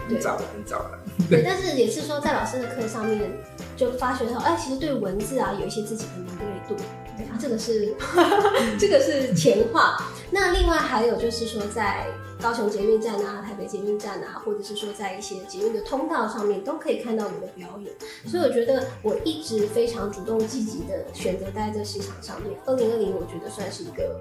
[0.10, 3.32] 很早了，很早了，对，但是也是说在老师的课上面。
[3.78, 6.76] 就发觉到，哎，其实对文字啊有一些自己的敏锐度，
[7.16, 7.96] 对啊，这个是
[8.78, 9.98] 这个是前话。
[10.32, 12.06] 那另外还有就是说，在
[12.42, 17.94] 高雄捷运站啊、台北捷运站啊，或者是说在一些捷运的通道上面，都可以看到我的表演。
[18.30, 22.52] 所以我觉得我一直非常主动积极的选择待在这市场上面。
[22.66, 24.20] 二零二零，我觉得算是一个。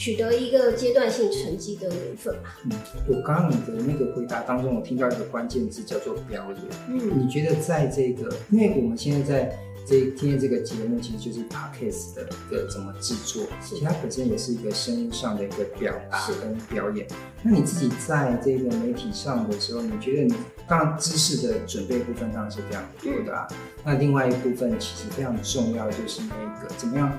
[0.00, 2.56] 取得一个阶段性成绩的缘分吧。
[2.64, 2.72] 嗯，
[3.06, 6.58] 我刚刚你的那个回答当中，我听到一个关键字叫做表演。
[6.88, 17.06] 嗯，你觉得在这个，因为我们现在在这今天这个节目，其实就是 podcast 的一个怎么制作，其实它本身也是一个声音上的一个表达跟表演。
[17.42, 20.34] 那你自己在这个媒体上的时候，你觉得你
[20.66, 23.46] 当然知识的准备部分当然是非常多的啊。
[23.50, 27.12] 嗯，那另外一部分其实非常重要，就是那个怎么样？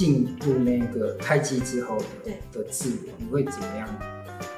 [0.00, 3.86] 进入那个开机之后的的自我，你会怎么样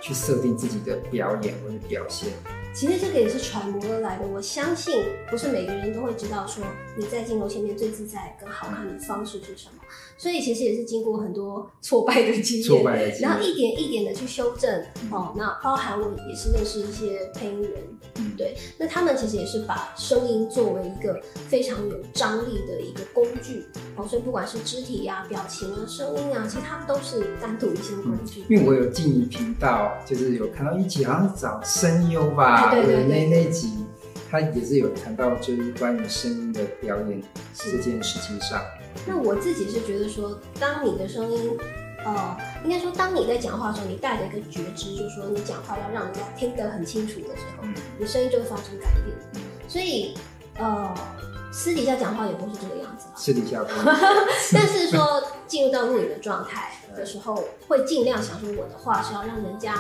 [0.00, 2.28] 去设定自己的表演或者表现？
[2.72, 4.24] 其实这个也是揣摩而来的。
[4.24, 4.94] 我相信
[5.28, 6.64] 不是每个人都会知道说
[6.96, 9.82] 你在镜头前面最自在、跟好看的方式是什么，
[10.22, 14.80] 所以其实也是经过很多挫败的经验，挫败的经验，然后一点一点的去修正。
[15.10, 17.70] 哦，那包含我也是认识一些配音员，
[18.18, 23.66] 嗯，对，那他们其实也是把声音作为一个非常有张力的一个工具。
[23.96, 28.42] 哦，所以不管是肢体呀、啊、表情啊、声音啊，其实他们都是单独一些工具。
[28.42, 32.70] 嗯、因为我有进你频道，就是有看到一集好像找声优吧。
[32.70, 33.72] 对，对，对，对，那那集，
[34.32, 38.64] 他也是有谈到，就是关于声音的表演这件事情上。
[39.06, 41.50] 那我自己是觉得说，当你的声音，
[42.02, 47.68] 呃，应该说，当你在讲话的时候，你带着一个觉知，就是说你讲话要让人家听得很清楚的时候，
[47.98, 49.44] 你声音就会发生改变。
[49.68, 50.14] 所以，
[50.56, 50.94] 呃，
[51.52, 53.08] 私底下讲话也不是这个样子。
[53.14, 53.62] 私底下，
[54.50, 59.74] 但是说进入到录影的状态的时候，会尽量想说我的话是要让人家。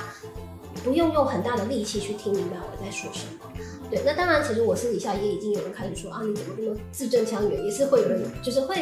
[0.82, 3.52] 不用用很大的力气去听明白我在说什么，
[3.92, 4.02] 对。
[4.04, 7.64] 那当然，其实我私底下也已经有人开始说啊，你怎么这么字正腔圆？
[7.64, 8.76] 也是会有人，就是会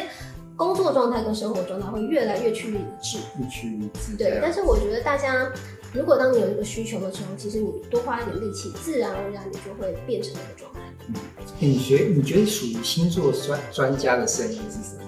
[0.55, 3.17] 工作状态跟生活状态会越来越趋于一致，
[3.49, 4.15] 趋于一致。
[4.17, 4.39] 对。
[4.41, 5.51] 但是我觉得大家
[5.93, 10.79] 如果当你有一个需求的时候，其实你多花一点力气，自然而然你就会变成那个状态。
[11.07, 11.15] 嗯，
[11.59, 15.01] 你觉你觉得属于星座专专家的声音是什么？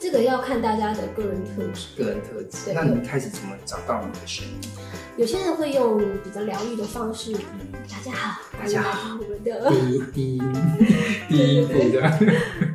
[0.00, 2.02] 这个要看大家的个人特质。
[2.02, 2.72] 个人特质。
[2.72, 4.70] 那你开始怎么找到你的声音？
[5.18, 7.34] 有些人会用比较疗愈的方式。
[7.34, 9.18] 嗯，大家好，大家好。
[9.20, 10.40] 我们的第一第一
[11.28, 12.18] 第一步的。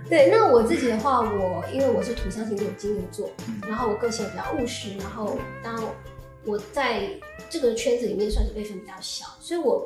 [0.07, 3.31] 对，那我自己的话，我因为我是土象星座金牛座，
[3.67, 5.83] 然后我个性也比较务实，然后当
[6.43, 7.09] 我在
[7.49, 9.83] 这个圈子里面算是辈分比较小，所以我。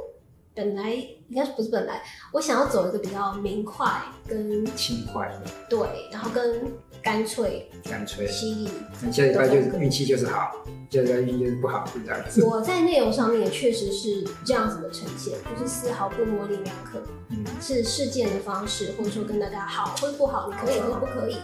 [0.56, 2.02] 本来应该不是本来，
[2.34, 3.89] 我想要走一个比较明快
[4.28, 5.80] 跟轻快的，对，
[6.12, 6.62] 然后跟
[7.01, 8.69] 干脆干脆吸引。
[9.01, 10.51] 那下礼拜就是运气就是好，
[10.89, 12.43] 下礼拜运气就是不好，是这样子。
[12.43, 21.38] 我在内容上面也确实是这样子的呈现，就是丝毫不模棱两可，嗯，是事件的方式，或者说跟大家好或者不好，你可以或者不可以，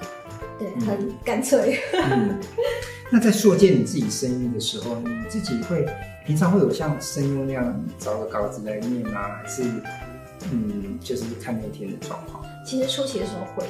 [0.59, 1.79] 对，很干脆。
[1.93, 2.39] 嗯，
[3.11, 5.85] 那在说见你自己声音的时候，你自己会。
[6.25, 9.21] 平常会有像声优那样找个稿子来念吗？
[9.43, 9.61] 还是
[10.51, 12.43] 嗯，就是看那天的状况？
[12.65, 13.63] 其实初期的时候会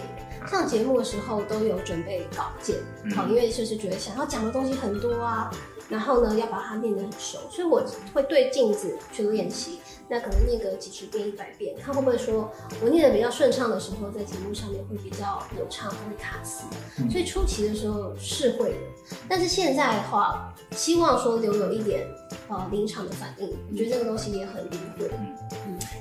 [0.47, 2.77] 上节目的时候都有准备稿件，
[3.15, 5.51] 好、嗯，因为就是觉得想要讲的东西很多啊，
[5.89, 9.79] 然后呢要把它念得很熟，所以我会对镜子去练习。
[10.08, 12.47] 那可能念个几十遍、一百遍，看会不会说
[12.79, 16.63] 我念得比较顺畅的时候，在节目上面会比较流畅，不会卡词。
[16.99, 22.08] 嗯、所以初期的时候是会的，但是现在的话，希望说留有一点
[22.49, 23.49] 呃临场的反应。
[23.71, 25.05] 我觉得这个东西也很灵活。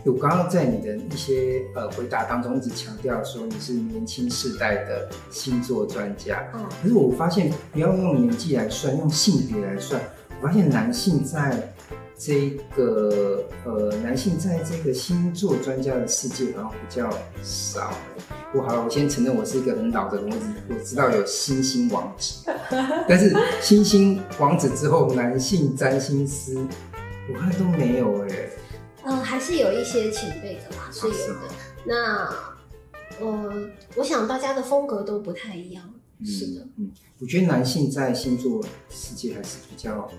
[0.05, 6.47] 我刚刚在你的一些呃回答当中一直强调说你是年轻世代的星座专家。
[6.55, 6.67] 嗯。
[6.83, 10.01] 可是我发现不要用年纪来算，用性别来算，
[10.41, 11.73] 我发现男性在。
[12.17, 17.11] 这个呃，男性在这个星座专家的世界好像比较
[17.43, 17.93] 少。
[18.53, 20.31] 不好了，我先承认我是一个很老的人，
[20.71, 22.49] 我知道有星星王子，
[23.09, 26.57] 但是星星王子之后，男性占星师
[27.29, 28.51] 我看都没有哎、欸。
[29.05, 31.95] 嗯、呃，还是有一些前辈的嘛，是有的。
[31.95, 32.57] 啊、
[33.19, 33.53] 那呃，
[33.97, 35.85] 我想大家的风格都不太一样。
[36.21, 36.91] 嗯、是的，嗯，
[37.21, 40.11] 我觉得男性在星座世界还是比较。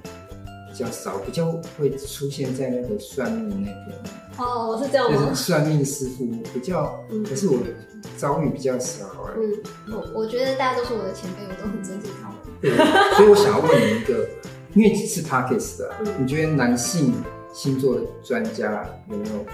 [0.78, 3.98] 比较少，比较会出现在那个算命那边。
[4.38, 5.30] 哦，是这样吗？
[5.30, 7.60] 就是算命师傅比较，嗯、可是我
[8.17, 9.06] 遭遇比较少。
[9.38, 12.38] 嗯，我我觉得大家都是我的前辈，我都很尊敬他们。
[12.60, 12.76] 对，
[13.15, 14.28] 所以我想要问你一个，
[14.74, 17.13] 因为是 Podcast 的，嗯、你觉得男性
[17.56, 19.46] 星座专家有没有？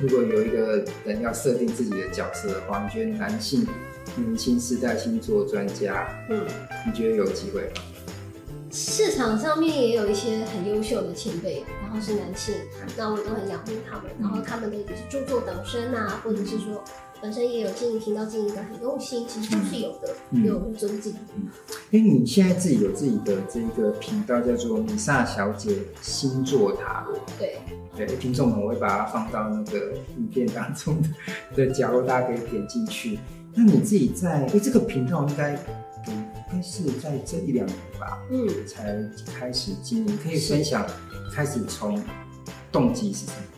[0.00, 3.66] 如果有一个人要设定自己的角色的话，你觉得男性
[4.14, 6.46] 年轻世代星座专家，嗯，
[6.86, 7.70] 你觉得有机会吗？
[8.70, 12.54] 市场上面也有一些很优秀的前辈，然后是男性，
[12.96, 14.04] 那我都很仰慕他们。
[14.20, 16.84] 然后他们的也是著作等身啊，或者是说
[17.20, 21.14] 本身也有经营频道经营的很用心，其实都是有的，有尊敬。
[21.36, 21.48] 嗯，
[21.92, 27.18] 哎，你现在自己有自己的这个频道叫做米萨小姐星座塔罗。
[27.38, 27.58] 对
[27.96, 31.08] 对，听众们，我会把它放到那个影片当中的
[31.66, 33.18] 的角落，大家可以点进去。
[33.54, 35.58] 那你自己在哎这个频道应该？
[36.06, 40.18] 应该是在这一两年吧，嗯，才开始经营。
[40.22, 40.86] 可以分享
[41.30, 42.02] 开始从
[42.72, 43.57] 动机是什么？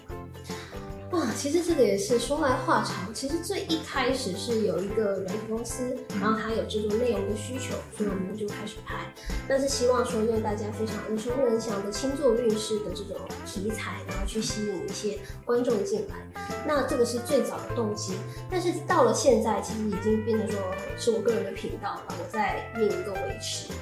[1.30, 3.14] 哇，其实这个也是说来话长。
[3.14, 9.14] 其实最一开始是有一个软体公司，然后他有制作内容的需求，所以我们就开始拍。
[9.48, 13.16] 但是希望说用大家非常耳熟能详的星座运势的这种
[13.46, 16.44] 题材，然后去吸引一些观众进来。
[16.66, 18.14] 那这个是最早的动机。
[18.50, 20.60] 但是到了现在，其实已经变成说
[20.98, 23.72] 是我个人的频道了，我在运营跟维持，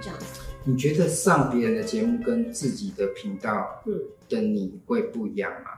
[0.00, 0.40] 这样子。
[0.62, 5.70] 你觉得上别人的节目跟自己的频道，嗯，的你会不一样吗？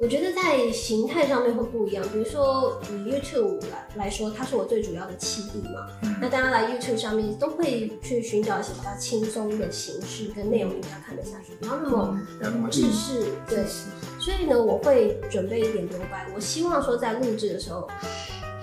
[0.00, 5.86] 我觉得在形态上面会不一样，比如说以 YouTube 来来说，它是我最主要的基地嘛。
[6.02, 11.90] 嗯、那大家来 YouTube 上面都会去寻找一些比较轻松的形式跟内容，你比较看得下去，不要那
[12.50, 13.26] 么知识。
[13.46, 13.62] 对，
[14.18, 16.26] 所以呢，我会准备一点留白。
[16.34, 17.86] 我希望说在录制的时候，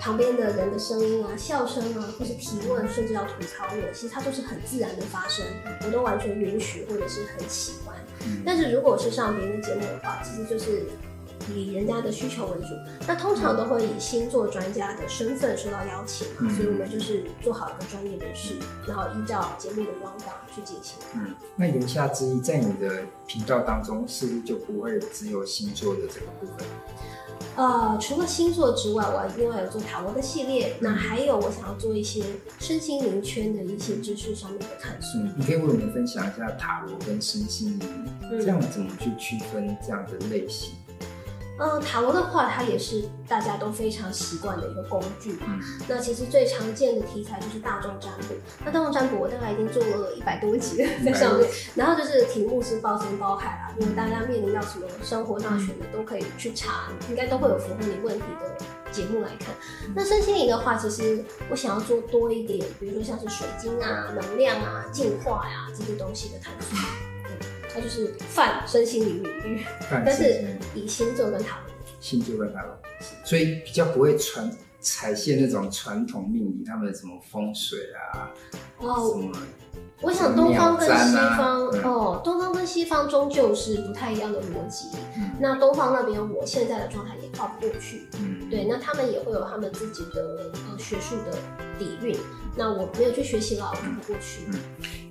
[0.00, 5.46] 旁边的人的声音啊、笑声啊，或是提问，甚至要吐槽我，其实它都是很自然的发生，
[5.86, 7.94] 我都完全允许或者是很喜欢。
[8.26, 10.82] 嗯、但是如果是上别人的节目的话，其实就是。
[11.54, 12.74] 以人家的需求为主，
[13.06, 18.54] 那通常都会以星座专家的身份受到邀请，嗯、所以我们就是做好一个专业人士，
[18.86, 20.98] 然后依照节目的光档去进行。
[21.14, 26.66] 嗯，那言下之意，在你的频道当中，是不是就不会只有星座的这个部分？
[27.56, 32.22] 呃，除了星座之外，我另外有做塔罗的系列，那还有我想要做一些
[32.60, 35.20] 身心灵圈的一些知识上面的探索。
[35.20, 37.88] 嗯，你可以为我们分享一下塔罗跟身心灵，
[38.22, 40.74] 嗯、这样怎么去区分这样的类型？
[41.58, 45.58] 嗯，塔罗的话，它也是大家都非常习惯的一个工具嘛。
[45.88, 48.34] 那其实最常见的题材就是大众占卜。
[48.64, 59.54] 那大众占卜我大概已经做了一百多集了在上面，然后就是题目是包山包海啦，因为大家面临到什么生活大选的都可以去查，应该都会有符合你问题的节目来看。
[59.94, 66.78] 那身心灵的话，其实我想要做多一点，比如说像是水晶啊、能量啊、进化呀、啊、这些东西的探索。
[67.78, 72.76] 它就是泛身心灵领域，但是以星座跟塔罗，星座跟塔罗，
[73.24, 74.50] 所以比较不会传
[74.80, 77.78] 采线那种传统命理，他们什么风水
[78.12, 78.30] 啊，
[78.78, 79.32] 哦，什么
[80.00, 84.88] 我想东方跟西方，哦，东方跟西方终究是不太一样的逻辑。
[85.16, 88.08] 嗯、那东方那边，我现在的状态也跨不过去。
[88.20, 91.36] 嗯，对，那他们也会有他们自己的呃学术的
[91.78, 92.16] 底蕴。
[92.58, 94.40] 那我没有去学习了，我就不过去。
[94.48, 94.58] 嗯，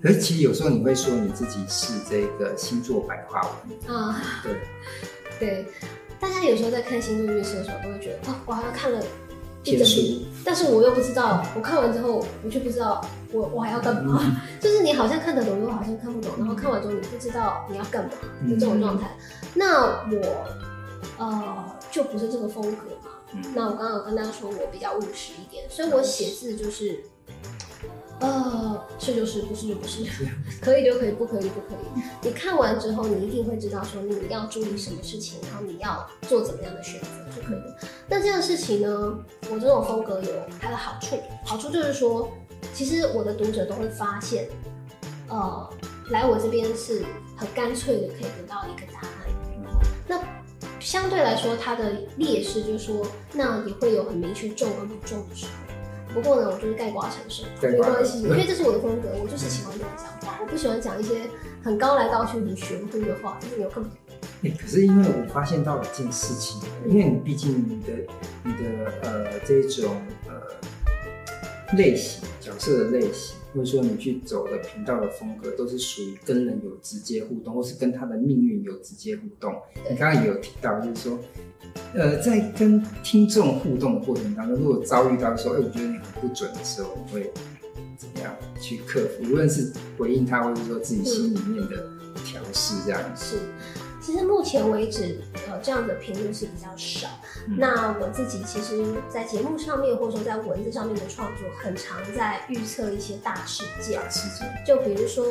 [0.04, 4.56] 可是其实有时候你会说你自己是这个星座白话文啊，对，
[5.40, 5.66] 对，
[6.20, 9.02] 大家有时候在看星座运势的时候，都会觉得哦，我好像看了
[9.64, 9.88] 一整，
[10.44, 18.12] 但是我又不知道，我看完之后，我就不知道我我还要干嘛，嗯、 就是你好像看得懂，又好像看不懂，然后看完之后你不知道你要干嘛
[18.50, 19.08] 的这种状态。
[19.42, 20.46] 嗯、那我
[21.18, 23.12] 呃就不是这个风格嘛。
[23.34, 27.04] 嗯、那我刚刚有跟大家说我比较务实一点，所以我写字就是。
[28.20, 30.04] 呃，是就是，不是就不是，
[30.60, 32.02] 可以就可以，不可以就不可以。
[32.24, 37.78] 你看完之后，你一定会知道说你要注意什么事情，然后你要做怎么样的选择就可以了。
[38.08, 39.20] 那这样的事情呢，
[39.52, 41.16] 我这种风格有它的好处，
[41.46, 42.32] 好处就是说，
[42.74, 44.50] 其实我的读者都会发现，
[45.28, 45.70] 呃，
[46.10, 47.06] 来我这边是
[47.36, 49.10] 很干脆的可以得到一个答案。
[50.08, 50.20] 那
[50.80, 55.67] 相对来说，它的劣势就是说，那也会有很明确重跟不重的时候。
[56.18, 61.22] 不过呢，我就是盖瓜承受，没关系，因为这是我的风格，我就是喜欢这样讲话，我不喜欢讲一些
[61.64, 63.92] 很高来高去、很玄乎的话，就是有根本。
[64.42, 67.94] 哎，可是因为我发现到了一件事情，因为你毕竟你的
[68.44, 69.96] 你的呃这种
[70.28, 73.37] 呃类型角色的类型。
[73.58, 79.52] 或者说你去走的频道的风格都是属于跟人有直接互动，或是跟他的命运有直接互动。
[79.90, 81.20] 你刚刚也有提到，就是说，
[81.96, 87.32] 呃，在跟听众互动的过程当中，如果遭遇到说，哎，我觉得你很不准的时候，你会
[87.98, 88.32] 怎么样
[88.62, 89.24] 去克服？
[89.24, 91.90] 无论是回应他，或者说自己心里面的
[92.24, 93.40] 调试，这样子。
[94.08, 97.10] 其实目前为止，呃，这样的评论是比较少。
[97.46, 104.00] 嗯、那我自己其实，在节目上面，或者说在文字上面的创作，很常在预测一些大事件。
[104.10, 104.48] 事件。
[104.66, 105.26] 就比如说，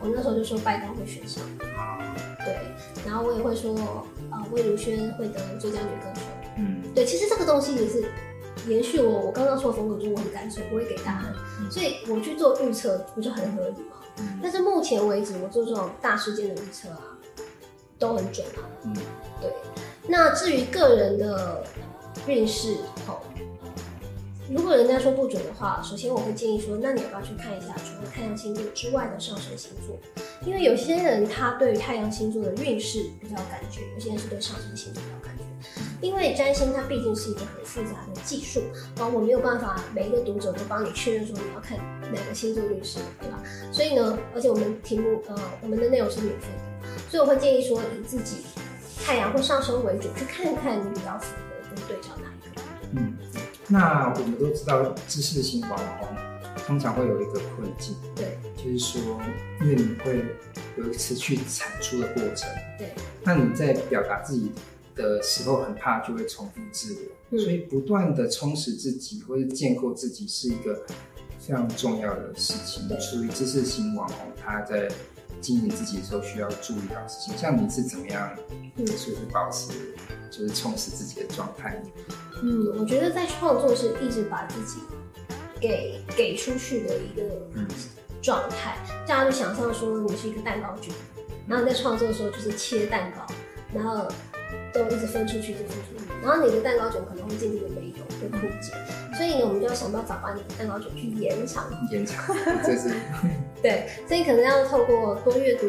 [0.00, 1.44] 我那时候就说拜登会选上。
[2.46, 2.56] 对。
[3.04, 3.74] 然后我也会说，
[4.30, 6.22] 呃，魏如萱会得最佳女歌手。
[6.56, 6.80] 嗯。
[6.94, 8.10] 对，其实这个东西也是
[8.66, 11.34] 延续我我刚刚说的风格，就是我很干脆，不会给答案。
[11.60, 13.96] 嗯、所以我去做预测，不就很合理吗？
[14.20, 17.02] 嗯、但是目前为止，我做这种大事件的预测啊。
[17.98, 18.94] 都很准啊，嗯，
[19.40, 19.50] 对。
[20.06, 21.62] 那至于个人的
[22.26, 22.76] 运势，
[23.06, 23.20] 哦，
[24.50, 29.98] 如果人家说不准的话，首先我会建议说，那你要不要去看一下除了太阳星座之外的上升星座？
[30.46, 35.44] 因为有些人他对于太阳星座的运势比较有感觉，有些人是对上升星座比较有感觉。
[36.00, 38.62] 因为占星它毕竟是一个很复杂的技术，
[38.96, 41.76] 然后我没有办法每一个读者都帮你确认说你要看
[42.14, 43.42] 哪个星座运势，对吧？
[43.72, 46.67] 所以呢，而且我们题目呃，我们的内容是免费的。
[47.08, 48.44] 所以我会建议说，以自己
[49.04, 52.62] 太阳或上升为主，去看看你比较符合跟对照哪一个。
[52.92, 53.16] 嗯，
[53.66, 56.08] 那我们都知道，知识型网红
[56.66, 59.18] 通常会有一个困境，对，就是说，
[59.62, 60.22] 因为你会
[60.76, 62.48] 有一次去产出的过程，
[62.78, 64.52] 对，那你在表达自己
[64.94, 70.84] 的时候，很怕就会重复自我，嗯、所以不断的充实自己或者建构自己是一个
[71.38, 72.88] 非常重要的事情。
[73.00, 74.88] 属于知识型网红，他在。
[75.40, 78.30] 经营自己的时候需要注意到事情，像你是怎么样，
[78.76, 79.94] 就是保持
[80.30, 81.82] 就是充实自己的状态？
[82.42, 84.80] 嗯，我觉得在创作是一直把自己
[85.60, 87.22] 给给出去的一个
[88.22, 88.76] 状态。
[89.06, 90.94] 大家就想象说你是一个蛋糕卷，
[91.46, 93.26] 然后你在创作的时候就是切蛋糕，
[93.74, 94.06] 然后
[94.72, 98.72] 都一直分出去，一直分出去，然后你的蛋糕卷可能会渐渐的没有，会枯竭。
[99.16, 102.94] 所以呢，我们就要想办法把你的蛋糕卷去延长，延长，这是
[103.62, 103.88] 对。
[104.06, 105.68] 所以可能要透过多阅读，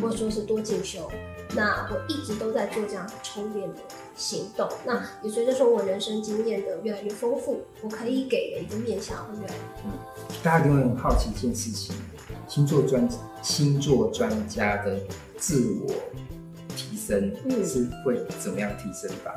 [0.00, 1.10] 或者说是多进修。
[1.54, 3.76] 那我一直都在做这样充电的
[4.14, 4.68] 行动。
[4.84, 11.96] 那也随着说我人生经验的越来越丰富，我可以给的一个面向会越来越大家可能很好奇一件事情：
[12.46, 13.08] 星座专
[13.42, 14.98] 星座专家的
[15.38, 15.94] 自我
[16.76, 17.34] 提升
[17.64, 19.34] 是会怎么样提升吧？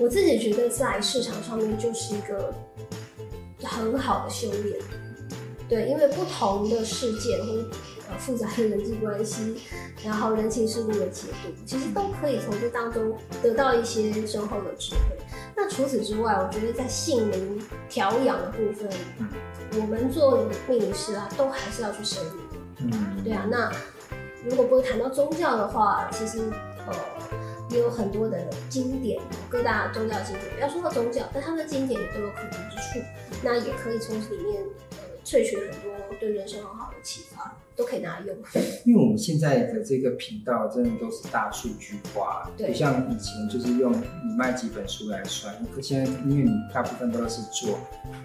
[0.00, 2.52] 我自己觉得在市场上面就是一个
[3.62, 4.78] 很好的修炼，
[5.68, 7.52] 对，因为不同的事件或
[8.08, 9.60] 呃复杂的人际关系，
[10.02, 15.00] 然后人情世故的解读，其实都可以从这当中得到一些深厚的智慧。
[15.54, 18.88] 那除此之外，我觉得在性灵调养的部分，
[19.78, 22.40] 我们做命理师啊，都还是要去深入。
[22.78, 23.46] 嗯，对啊。
[23.50, 23.70] 那
[24.48, 26.69] 如果不会谈到宗教的话，其实呃
[27.70, 33.04] 也有很多的经典，各大宗教经典，不要说到宗教，但他们的经典也都有可读之处。
[33.42, 38.36] 那也可以从里面呃萃取很多对人生很好的启发，都可以拿来用。
[38.84, 45.54] 因为我们现在的这个频道真的都是大数据化，对，不像以前就是用你卖几本书来算。
[45.74, 47.78] 可现在因为你大部分都是做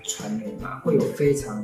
[0.03, 1.63] 传媒嘛，会有非常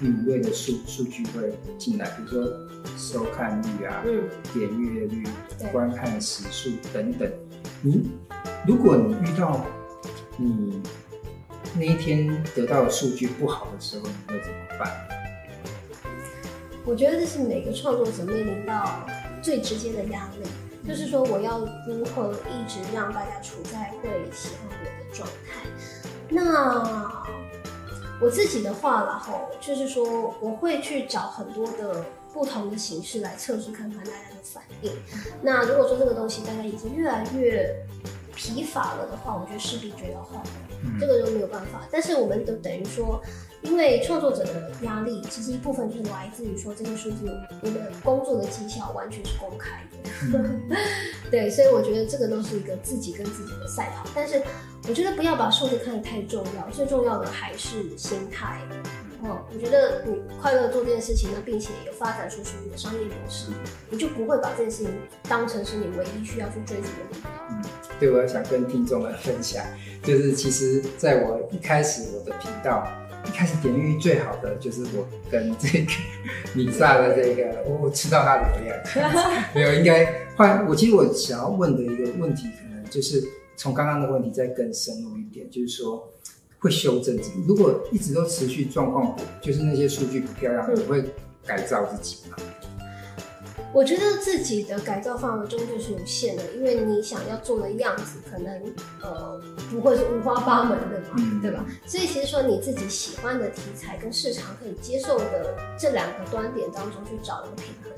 [0.00, 2.52] 敏锐的数数据会进来，比如说
[2.96, 5.24] 收看率啊、嗯、点阅率、
[5.70, 7.30] 观看时数等等。
[7.82, 8.10] 你
[8.66, 9.64] 如果你遇到
[10.36, 10.82] 你。
[11.78, 14.92] 那一天得到的数据不好的时候，你会怎么办？
[16.84, 19.06] 我觉得这是每个创作者面临到
[19.40, 25.64] 最直接的压力，就是说我要如何一直让大家处在会喜欢我的状态。
[26.28, 26.82] 那
[28.20, 34.92] 我自己的话，然后就是说我会去找很多的不同的形式来测试看看大家的反应。
[35.42, 37.74] 那如果说这个东西大家已经越来越
[38.36, 40.42] 疲乏了的话，我觉得势必就要换。
[40.98, 43.22] 这个就没有办法，但是我们都等于说，
[43.62, 47.30] 因为创作者的压力，其实一部分就是来自于说这些数字，
[47.62, 50.60] 我的工作的绩效完全是公开的，嗯、
[51.30, 54.08] 对，所以我觉得这个都是一个自己跟自己的赛跑。
[54.14, 54.40] 但是
[54.88, 58.60] 我觉得不要把数字看得太重要，最重要的还是心态。
[59.22, 63.50] 嗯，我觉得你快乐做这件事情呢，并且有发展出属于你的商业模式，
[63.90, 64.90] 你就不会把这件事情
[65.28, 67.30] 当成是你唯一需要去追逐的目标。
[67.50, 67.62] 嗯，
[67.98, 69.62] 对，我要想跟听众们分享。
[70.02, 72.88] 就是其实，在我一开始我的频道
[73.26, 75.92] 一开始点击率最好的，就是我跟这个
[76.54, 80.74] 米萨的这个，我、哦、吃到他的流量， 没有应该换我。
[80.74, 83.22] 其实我想要问的一个问题，可能就是
[83.56, 86.08] 从刚刚的问题再更深入一点，就是说
[86.58, 87.44] 会修正自己。
[87.46, 91.04] 如果一直都持续状况，就是那些数据不漂亮，你会
[91.46, 92.36] 改造自己吗？
[93.72, 98.60] 我觉得自己的改造范围终究是有限的，因为你想要做的样子，可能
[99.00, 99.40] 呃
[99.70, 101.64] 不会是五花八门的嘛，对吧？
[101.86, 107.90] 所以其实说你自己喜欢的题材跟市场可以接受的这两个端点当中去找一个平衡。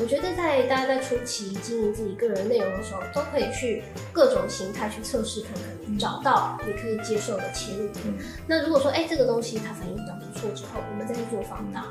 [0.00, 8.02] 我觉得在大家在初期经营自己个人内容的时候，都可以去各种形态去测试看看，找到你可以接受的切入点。
[8.46, 11.84] 那如果说哎这个东西它反应比较不错之后，我们再去做放大。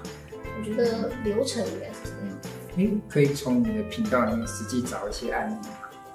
[0.59, 2.36] 我觉得流程应该是这样。
[3.09, 5.73] 可以从你的频道里面实际找一些案例吗？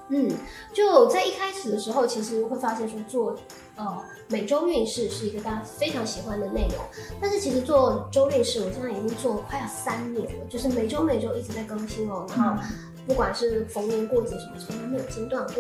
[0.09, 0.31] 嗯，
[0.75, 3.35] 就在一开始的时候，其实会发现说做
[3.77, 3.99] 呃
[4.29, 6.79] 每周运势是一个大家非常喜欢的内容，
[7.21, 12.63] 但是其实做周运势，我现在已经做了快要三年了，就是每周每周一直在更新哦，然后
[13.07, 15.55] 不管是逢年过节什么，从来没有间断过。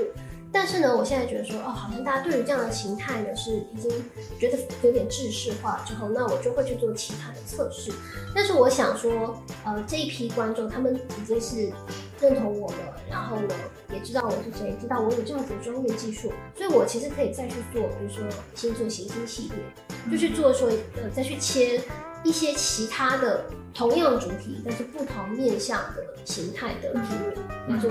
[0.52, 3.90] 但是呢，我现在觉得说，哦，好像大家对于这样的形态呢，是已经
[4.38, 7.90] 觉得有点制式化之后，那我就会去做其他的测试。
[8.34, 11.72] 但是我想说，呃，这一批观众他们已经是
[12.20, 13.54] 认同我了，然后呢，
[13.92, 18.22] 也知道我是谁，知道我有这样子的专业技术，所以我其实可以再去做，比如说
[18.54, 21.80] 星座行星系列，就去做说，呃，再去切。
[22.24, 23.44] 一些其他的
[23.74, 27.90] 同样主题，但是不同面向的形态的题目来做。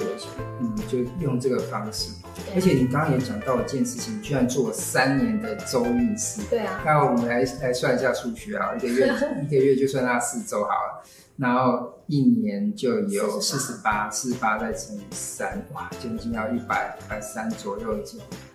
[0.59, 2.11] 嗯，就用这个方式。
[2.55, 6.41] 而且你刚刚也讲到一件事情，居然做了三年的周运势。
[6.49, 6.82] 对啊。
[6.86, 9.13] 那我们来来算一下数学啊，一个月
[9.43, 11.03] 一个月就算它四周好了，
[11.36, 17.97] 然后一年就有四十八，四十八再乘以三，哇，将近要一百一百三左右，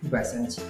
[0.01, 0.61] 一百三几。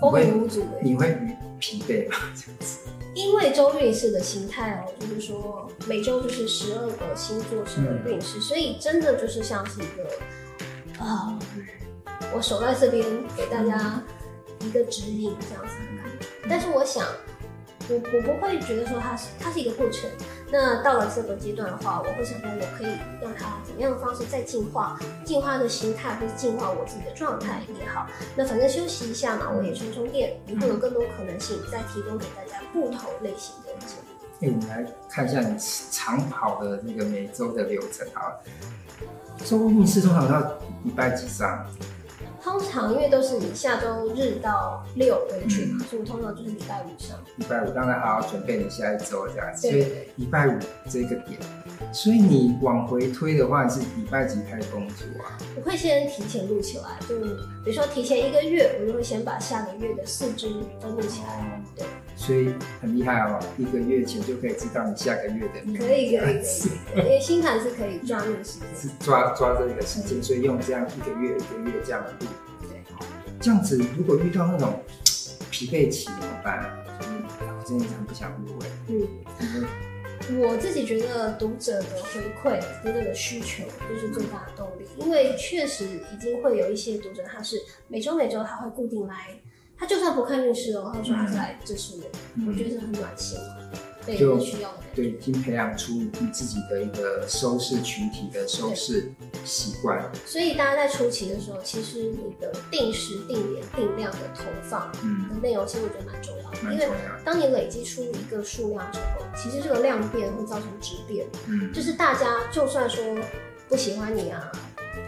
[0.00, 0.66] 风雨无阻。
[0.82, 1.16] 你会
[1.60, 2.16] 疲惫吧？
[2.34, 2.78] 这样子？
[3.14, 11.38] 因为周运势的形态哦，就是说每周就是十二个星座十二运势，所以真的就是像是一个啊、
[12.06, 13.04] 呃，我守在这边
[13.36, 14.02] 给大家
[14.60, 16.26] 一个指引这样子的感觉。
[16.48, 17.04] 但是我想，
[17.90, 20.08] 我我不会觉得说它是它是一个过程。
[20.52, 28.06] 那到了这个阶段的话，我会想说，我可以让它怎么样的方式再进化，进化的形态，或是进化我自己的状态也好。
[28.34, 34.10] 那反正休息一下嘛，我也充充电，以后有更多可能性，再提供给大家不同类型的节目。
[34.40, 35.56] 哎、我们来看一下你
[35.90, 38.34] 长跑的那个每周的流程啊。
[39.44, 40.40] 周运势通常要
[40.82, 41.64] 礼拜几上？
[42.42, 47.18] 通常因为都是以下周日到六为去嘛，所以我通常就是礼拜五上。
[47.36, 49.68] 礼拜五当然好好准备你下一周这样子。
[49.68, 49.86] 所以
[50.16, 51.38] 礼拜五这个点，
[51.92, 55.36] 所以你往回推的话是礼拜几开始工作啊？
[55.56, 57.16] 我会先提前录起来，就
[57.64, 60.48] 比如说提前一个月，我就会先把下个月的四支
[60.80, 61.62] 都录起来。
[61.76, 61.84] 对。
[62.20, 62.52] 所以
[62.82, 65.78] 很厉害哦，一个月前就可以知道你下个月的。
[65.78, 72.26] 可以可以可以，因为星盘是可以抓那个时间， 是抓抓这个时间，所以用这样一个月一个月这样的录。
[72.68, 72.82] 对，
[73.40, 74.78] 这样子如果遇到那种
[75.50, 76.70] 疲惫期怎么办？
[77.08, 78.66] 嗯，我真的很不想录哎。
[78.88, 79.08] 嗯。
[79.42, 79.66] 嗯
[80.38, 89.40] 我自己觉得读者的回馈，读者的需求就是最大的动力，因为确实已经会有一些读者，他是每周每周他会固定来，
[89.80, 92.02] 他就算不看运势哦，他说他是来支持我，
[92.34, 93.38] 嗯、我觉得是很暖心。
[94.18, 94.38] 就
[94.94, 99.12] 对，已经培养出你自己的一个收视群体的收视
[99.44, 100.10] 习惯。
[100.26, 106.58] 所以大家在初期的时候，其实你的定时、定点、定量的投放的内容，其实我觉得蛮重要的。
[106.64, 106.88] 嗯、因为
[107.24, 111.24] 当你累积出一个数量之后，其实这个量变会造成质变。
[111.46, 113.04] 嗯，就是大家就算说
[113.68, 114.50] 不喜欢你啊，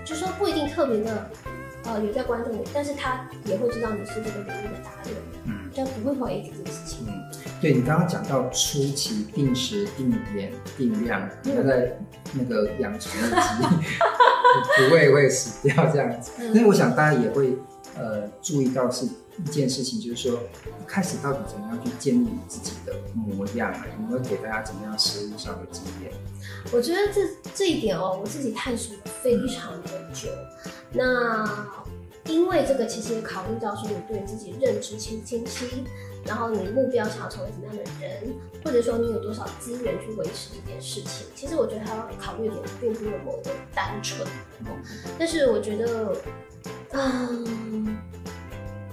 [0.04, 1.30] 就说不一定特别的
[1.84, 5.14] 呃有在关注你，但是他也会知道你是这个领域的达人。
[5.44, 7.06] 嗯，就不会怀疑这件事情。
[7.08, 7.12] 嗯
[7.60, 11.96] 对，你刚刚讲到初期定时定点定量，要在
[12.32, 13.64] 那个养成一鸡，
[14.88, 16.32] 不会会死掉这样子。
[16.52, 17.56] 那我想大家也会
[17.96, 23.86] 呃注意到是一件事情，就是说一开始到底怎么样去建立你自己的模样啊？
[23.96, 26.12] 有没有给大家怎么样实物上的经验？
[26.72, 27.20] 我觉得这
[27.54, 30.28] 这一点哦，我自己探索非常的久。
[30.92, 31.66] 那
[32.26, 35.84] 因为这个其实也考虑到说你对自己认知清不清晰。
[36.24, 38.32] 然后你目标想要成为什么样的人，
[38.64, 44.24] 或者说你有多少资源去维持这件事情，其实我觉得他要考虑的点并不那么的单纯。
[45.18, 46.16] 但是我觉得，
[46.92, 47.96] 嗯，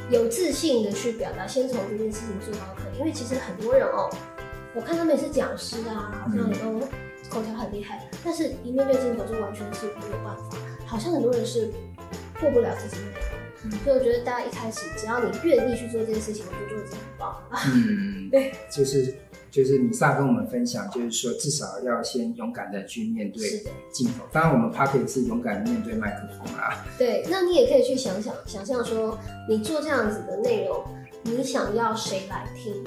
[0.10, 2.98] 有自信的去表达，先从这件事情做到可以。
[2.98, 4.10] 因为其实很多人哦，
[4.74, 6.80] 我看他们也是讲师啊，好像也都
[7.30, 10.58] 口条很厉害，但是一面对镜头就完全是没有办法。
[10.88, 11.72] 好像很多人是
[12.40, 13.20] 过不了自己的。
[13.84, 17.60] 所以我觉得大家一开始，只要你愿意去做这件事情，我觉得就已经很棒了。
[17.68, 19.14] 嗯， 对，就是
[19.52, 23.62] 就是米萨跟我们分享，就是说至少要先勇敢的去面对
[23.92, 24.24] 镜头。
[24.32, 26.86] 当然，我们 Podcast 是勇敢面对麦克风啦。
[26.98, 29.20] 对，那你也可以去想想，想象说
[29.50, 30.82] 你做这样子的内容，
[31.24, 32.82] 你想要谁来听？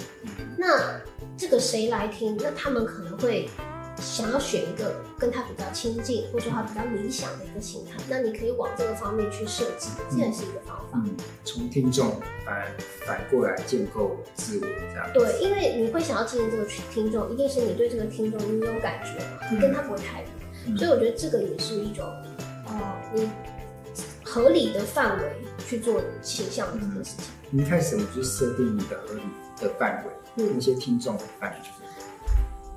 [0.56, 0.98] 那
[1.36, 2.34] 这个谁来听？
[2.40, 3.46] 那他们可能会。
[4.02, 11.00] 想要选一个跟他比较亲近，或者说他比较理想的一个形态，那你可以往这个方面去设计，这也是一个方法。
[11.04, 12.66] 嗯，从听众反
[13.06, 15.08] 反过来建构自我，这样。
[15.14, 20.28] 对，因为你会想要经营这个听众，一定是你对这个听众你有感觉嘛，你跟他不会太远，
[20.66, 22.04] 嗯、所以我觉得这个也是一种，
[22.66, 23.30] 呃，你
[24.24, 25.24] 合理的范围
[25.66, 27.26] 去做形象的这件事情。
[27.50, 29.22] 你一开始我们就设定你的合理
[29.60, 31.56] 的范围，嗯，那些听众的范围。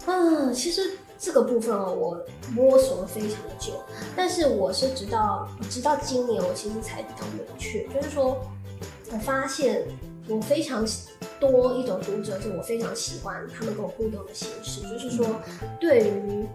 [0.07, 0.97] 嗯，其实。
[1.17, 3.73] 这个部分哦，我摸索了非常的久，
[4.15, 8.39] 但是我是直到直到今年，我其实才比较明确，就是说，
[9.11, 9.83] 我发现
[10.27, 10.85] 我非常
[11.39, 15.25] 多一种读者，就我非常喜欢他们跟我互动的形式，就是说，
[15.79, 16.45] 对于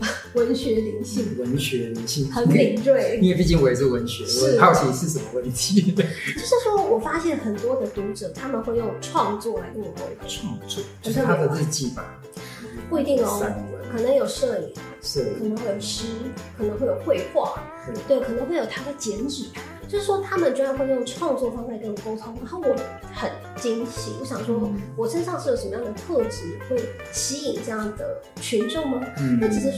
[0.34, 5.80] 文学灵性，文学灵性很敏锐，因为毕竟我也是文学，我很好奇是什么问题。
[5.92, 12.18] 就是说我发现很多的读者，他们会用创作来跟我沟通，创作就是他的日记吧？
[12.88, 13.42] 不一定哦。
[13.90, 14.72] 可能有摄影，
[15.02, 16.06] 是可能会有诗，
[16.56, 17.60] 可能会有绘画，
[18.06, 19.44] 对，可能会有他的剪纸，
[19.88, 22.76] 就是说他们居然会用创作方式来跟我沟通，然后我
[23.12, 26.78] 很惊喜，我想说我身上是有什么样的特质会
[27.12, 29.00] 吸引这样的群众吗？
[29.18, 29.72] 嗯，那其实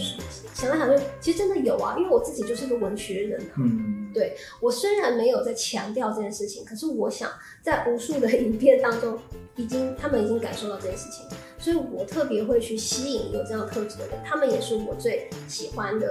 [0.54, 7.30] 想来想去，其实真的有啊，因为我自己就是一个文学人啊，嗯，对，我虽然没有在强调这件事情，可是我想
[7.62, 9.18] 在无数的 影片当中，
[9.56, 11.26] 已经他们已经感受到这件事情。
[11.62, 16.08] 所以我特别会去吸引有这样特质的人，他们也是我最喜欢的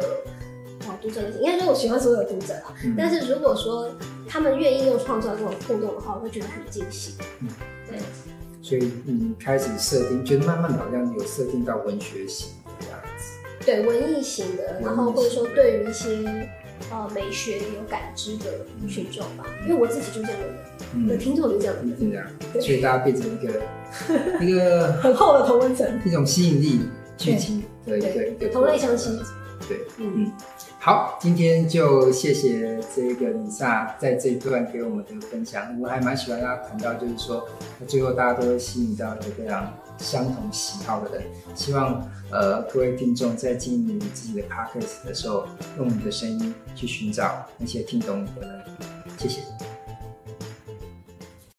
[0.88, 1.42] 哦读者类型。
[1.42, 3.92] 应该说我喜欢所有的读者啦，嗯、但是如果说
[4.26, 7.16] 他们愿意用创造这种互动的话，我会觉得很惊喜。
[7.42, 7.50] 嗯，
[7.90, 8.00] 对。
[8.62, 12.48] 所以你开始设定，觉得慢慢好像有设定到文学型
[12.80, 13.66] 的样子。
[13.66, 16.50] 对，文艺型的，然后或者说对于一些。
[16.90, 20.71] 呃，美学有感知的群众吧，因为我自己就这样的人，嗯、
[21.08, 23.62] 的听众就这样的人，嗯、对所以大家变成一个
[24.46, 26.82] 一个很厚的同温层，一种吸引力
[27.18, 29.18] 聚集的一个对一个同类相吸。
[29.68, 30.32] 对，嗯嗯。
[30.80, 37.48] 好，今天就谢谢这个米萨在这一段给我们的分享，我还蛮喜欢他谈到，就是说，
[37.88, 41.24] 最后大家都会吸引到一个非常相同喜好的人。
[41.54, 45.46] 希望呃各位听众在经营你自己的 podcast 的时候，
[45.78, 48.64] 用你的声音去寻找那些听懂你的人。
[49.20, 49.42] 谢谢。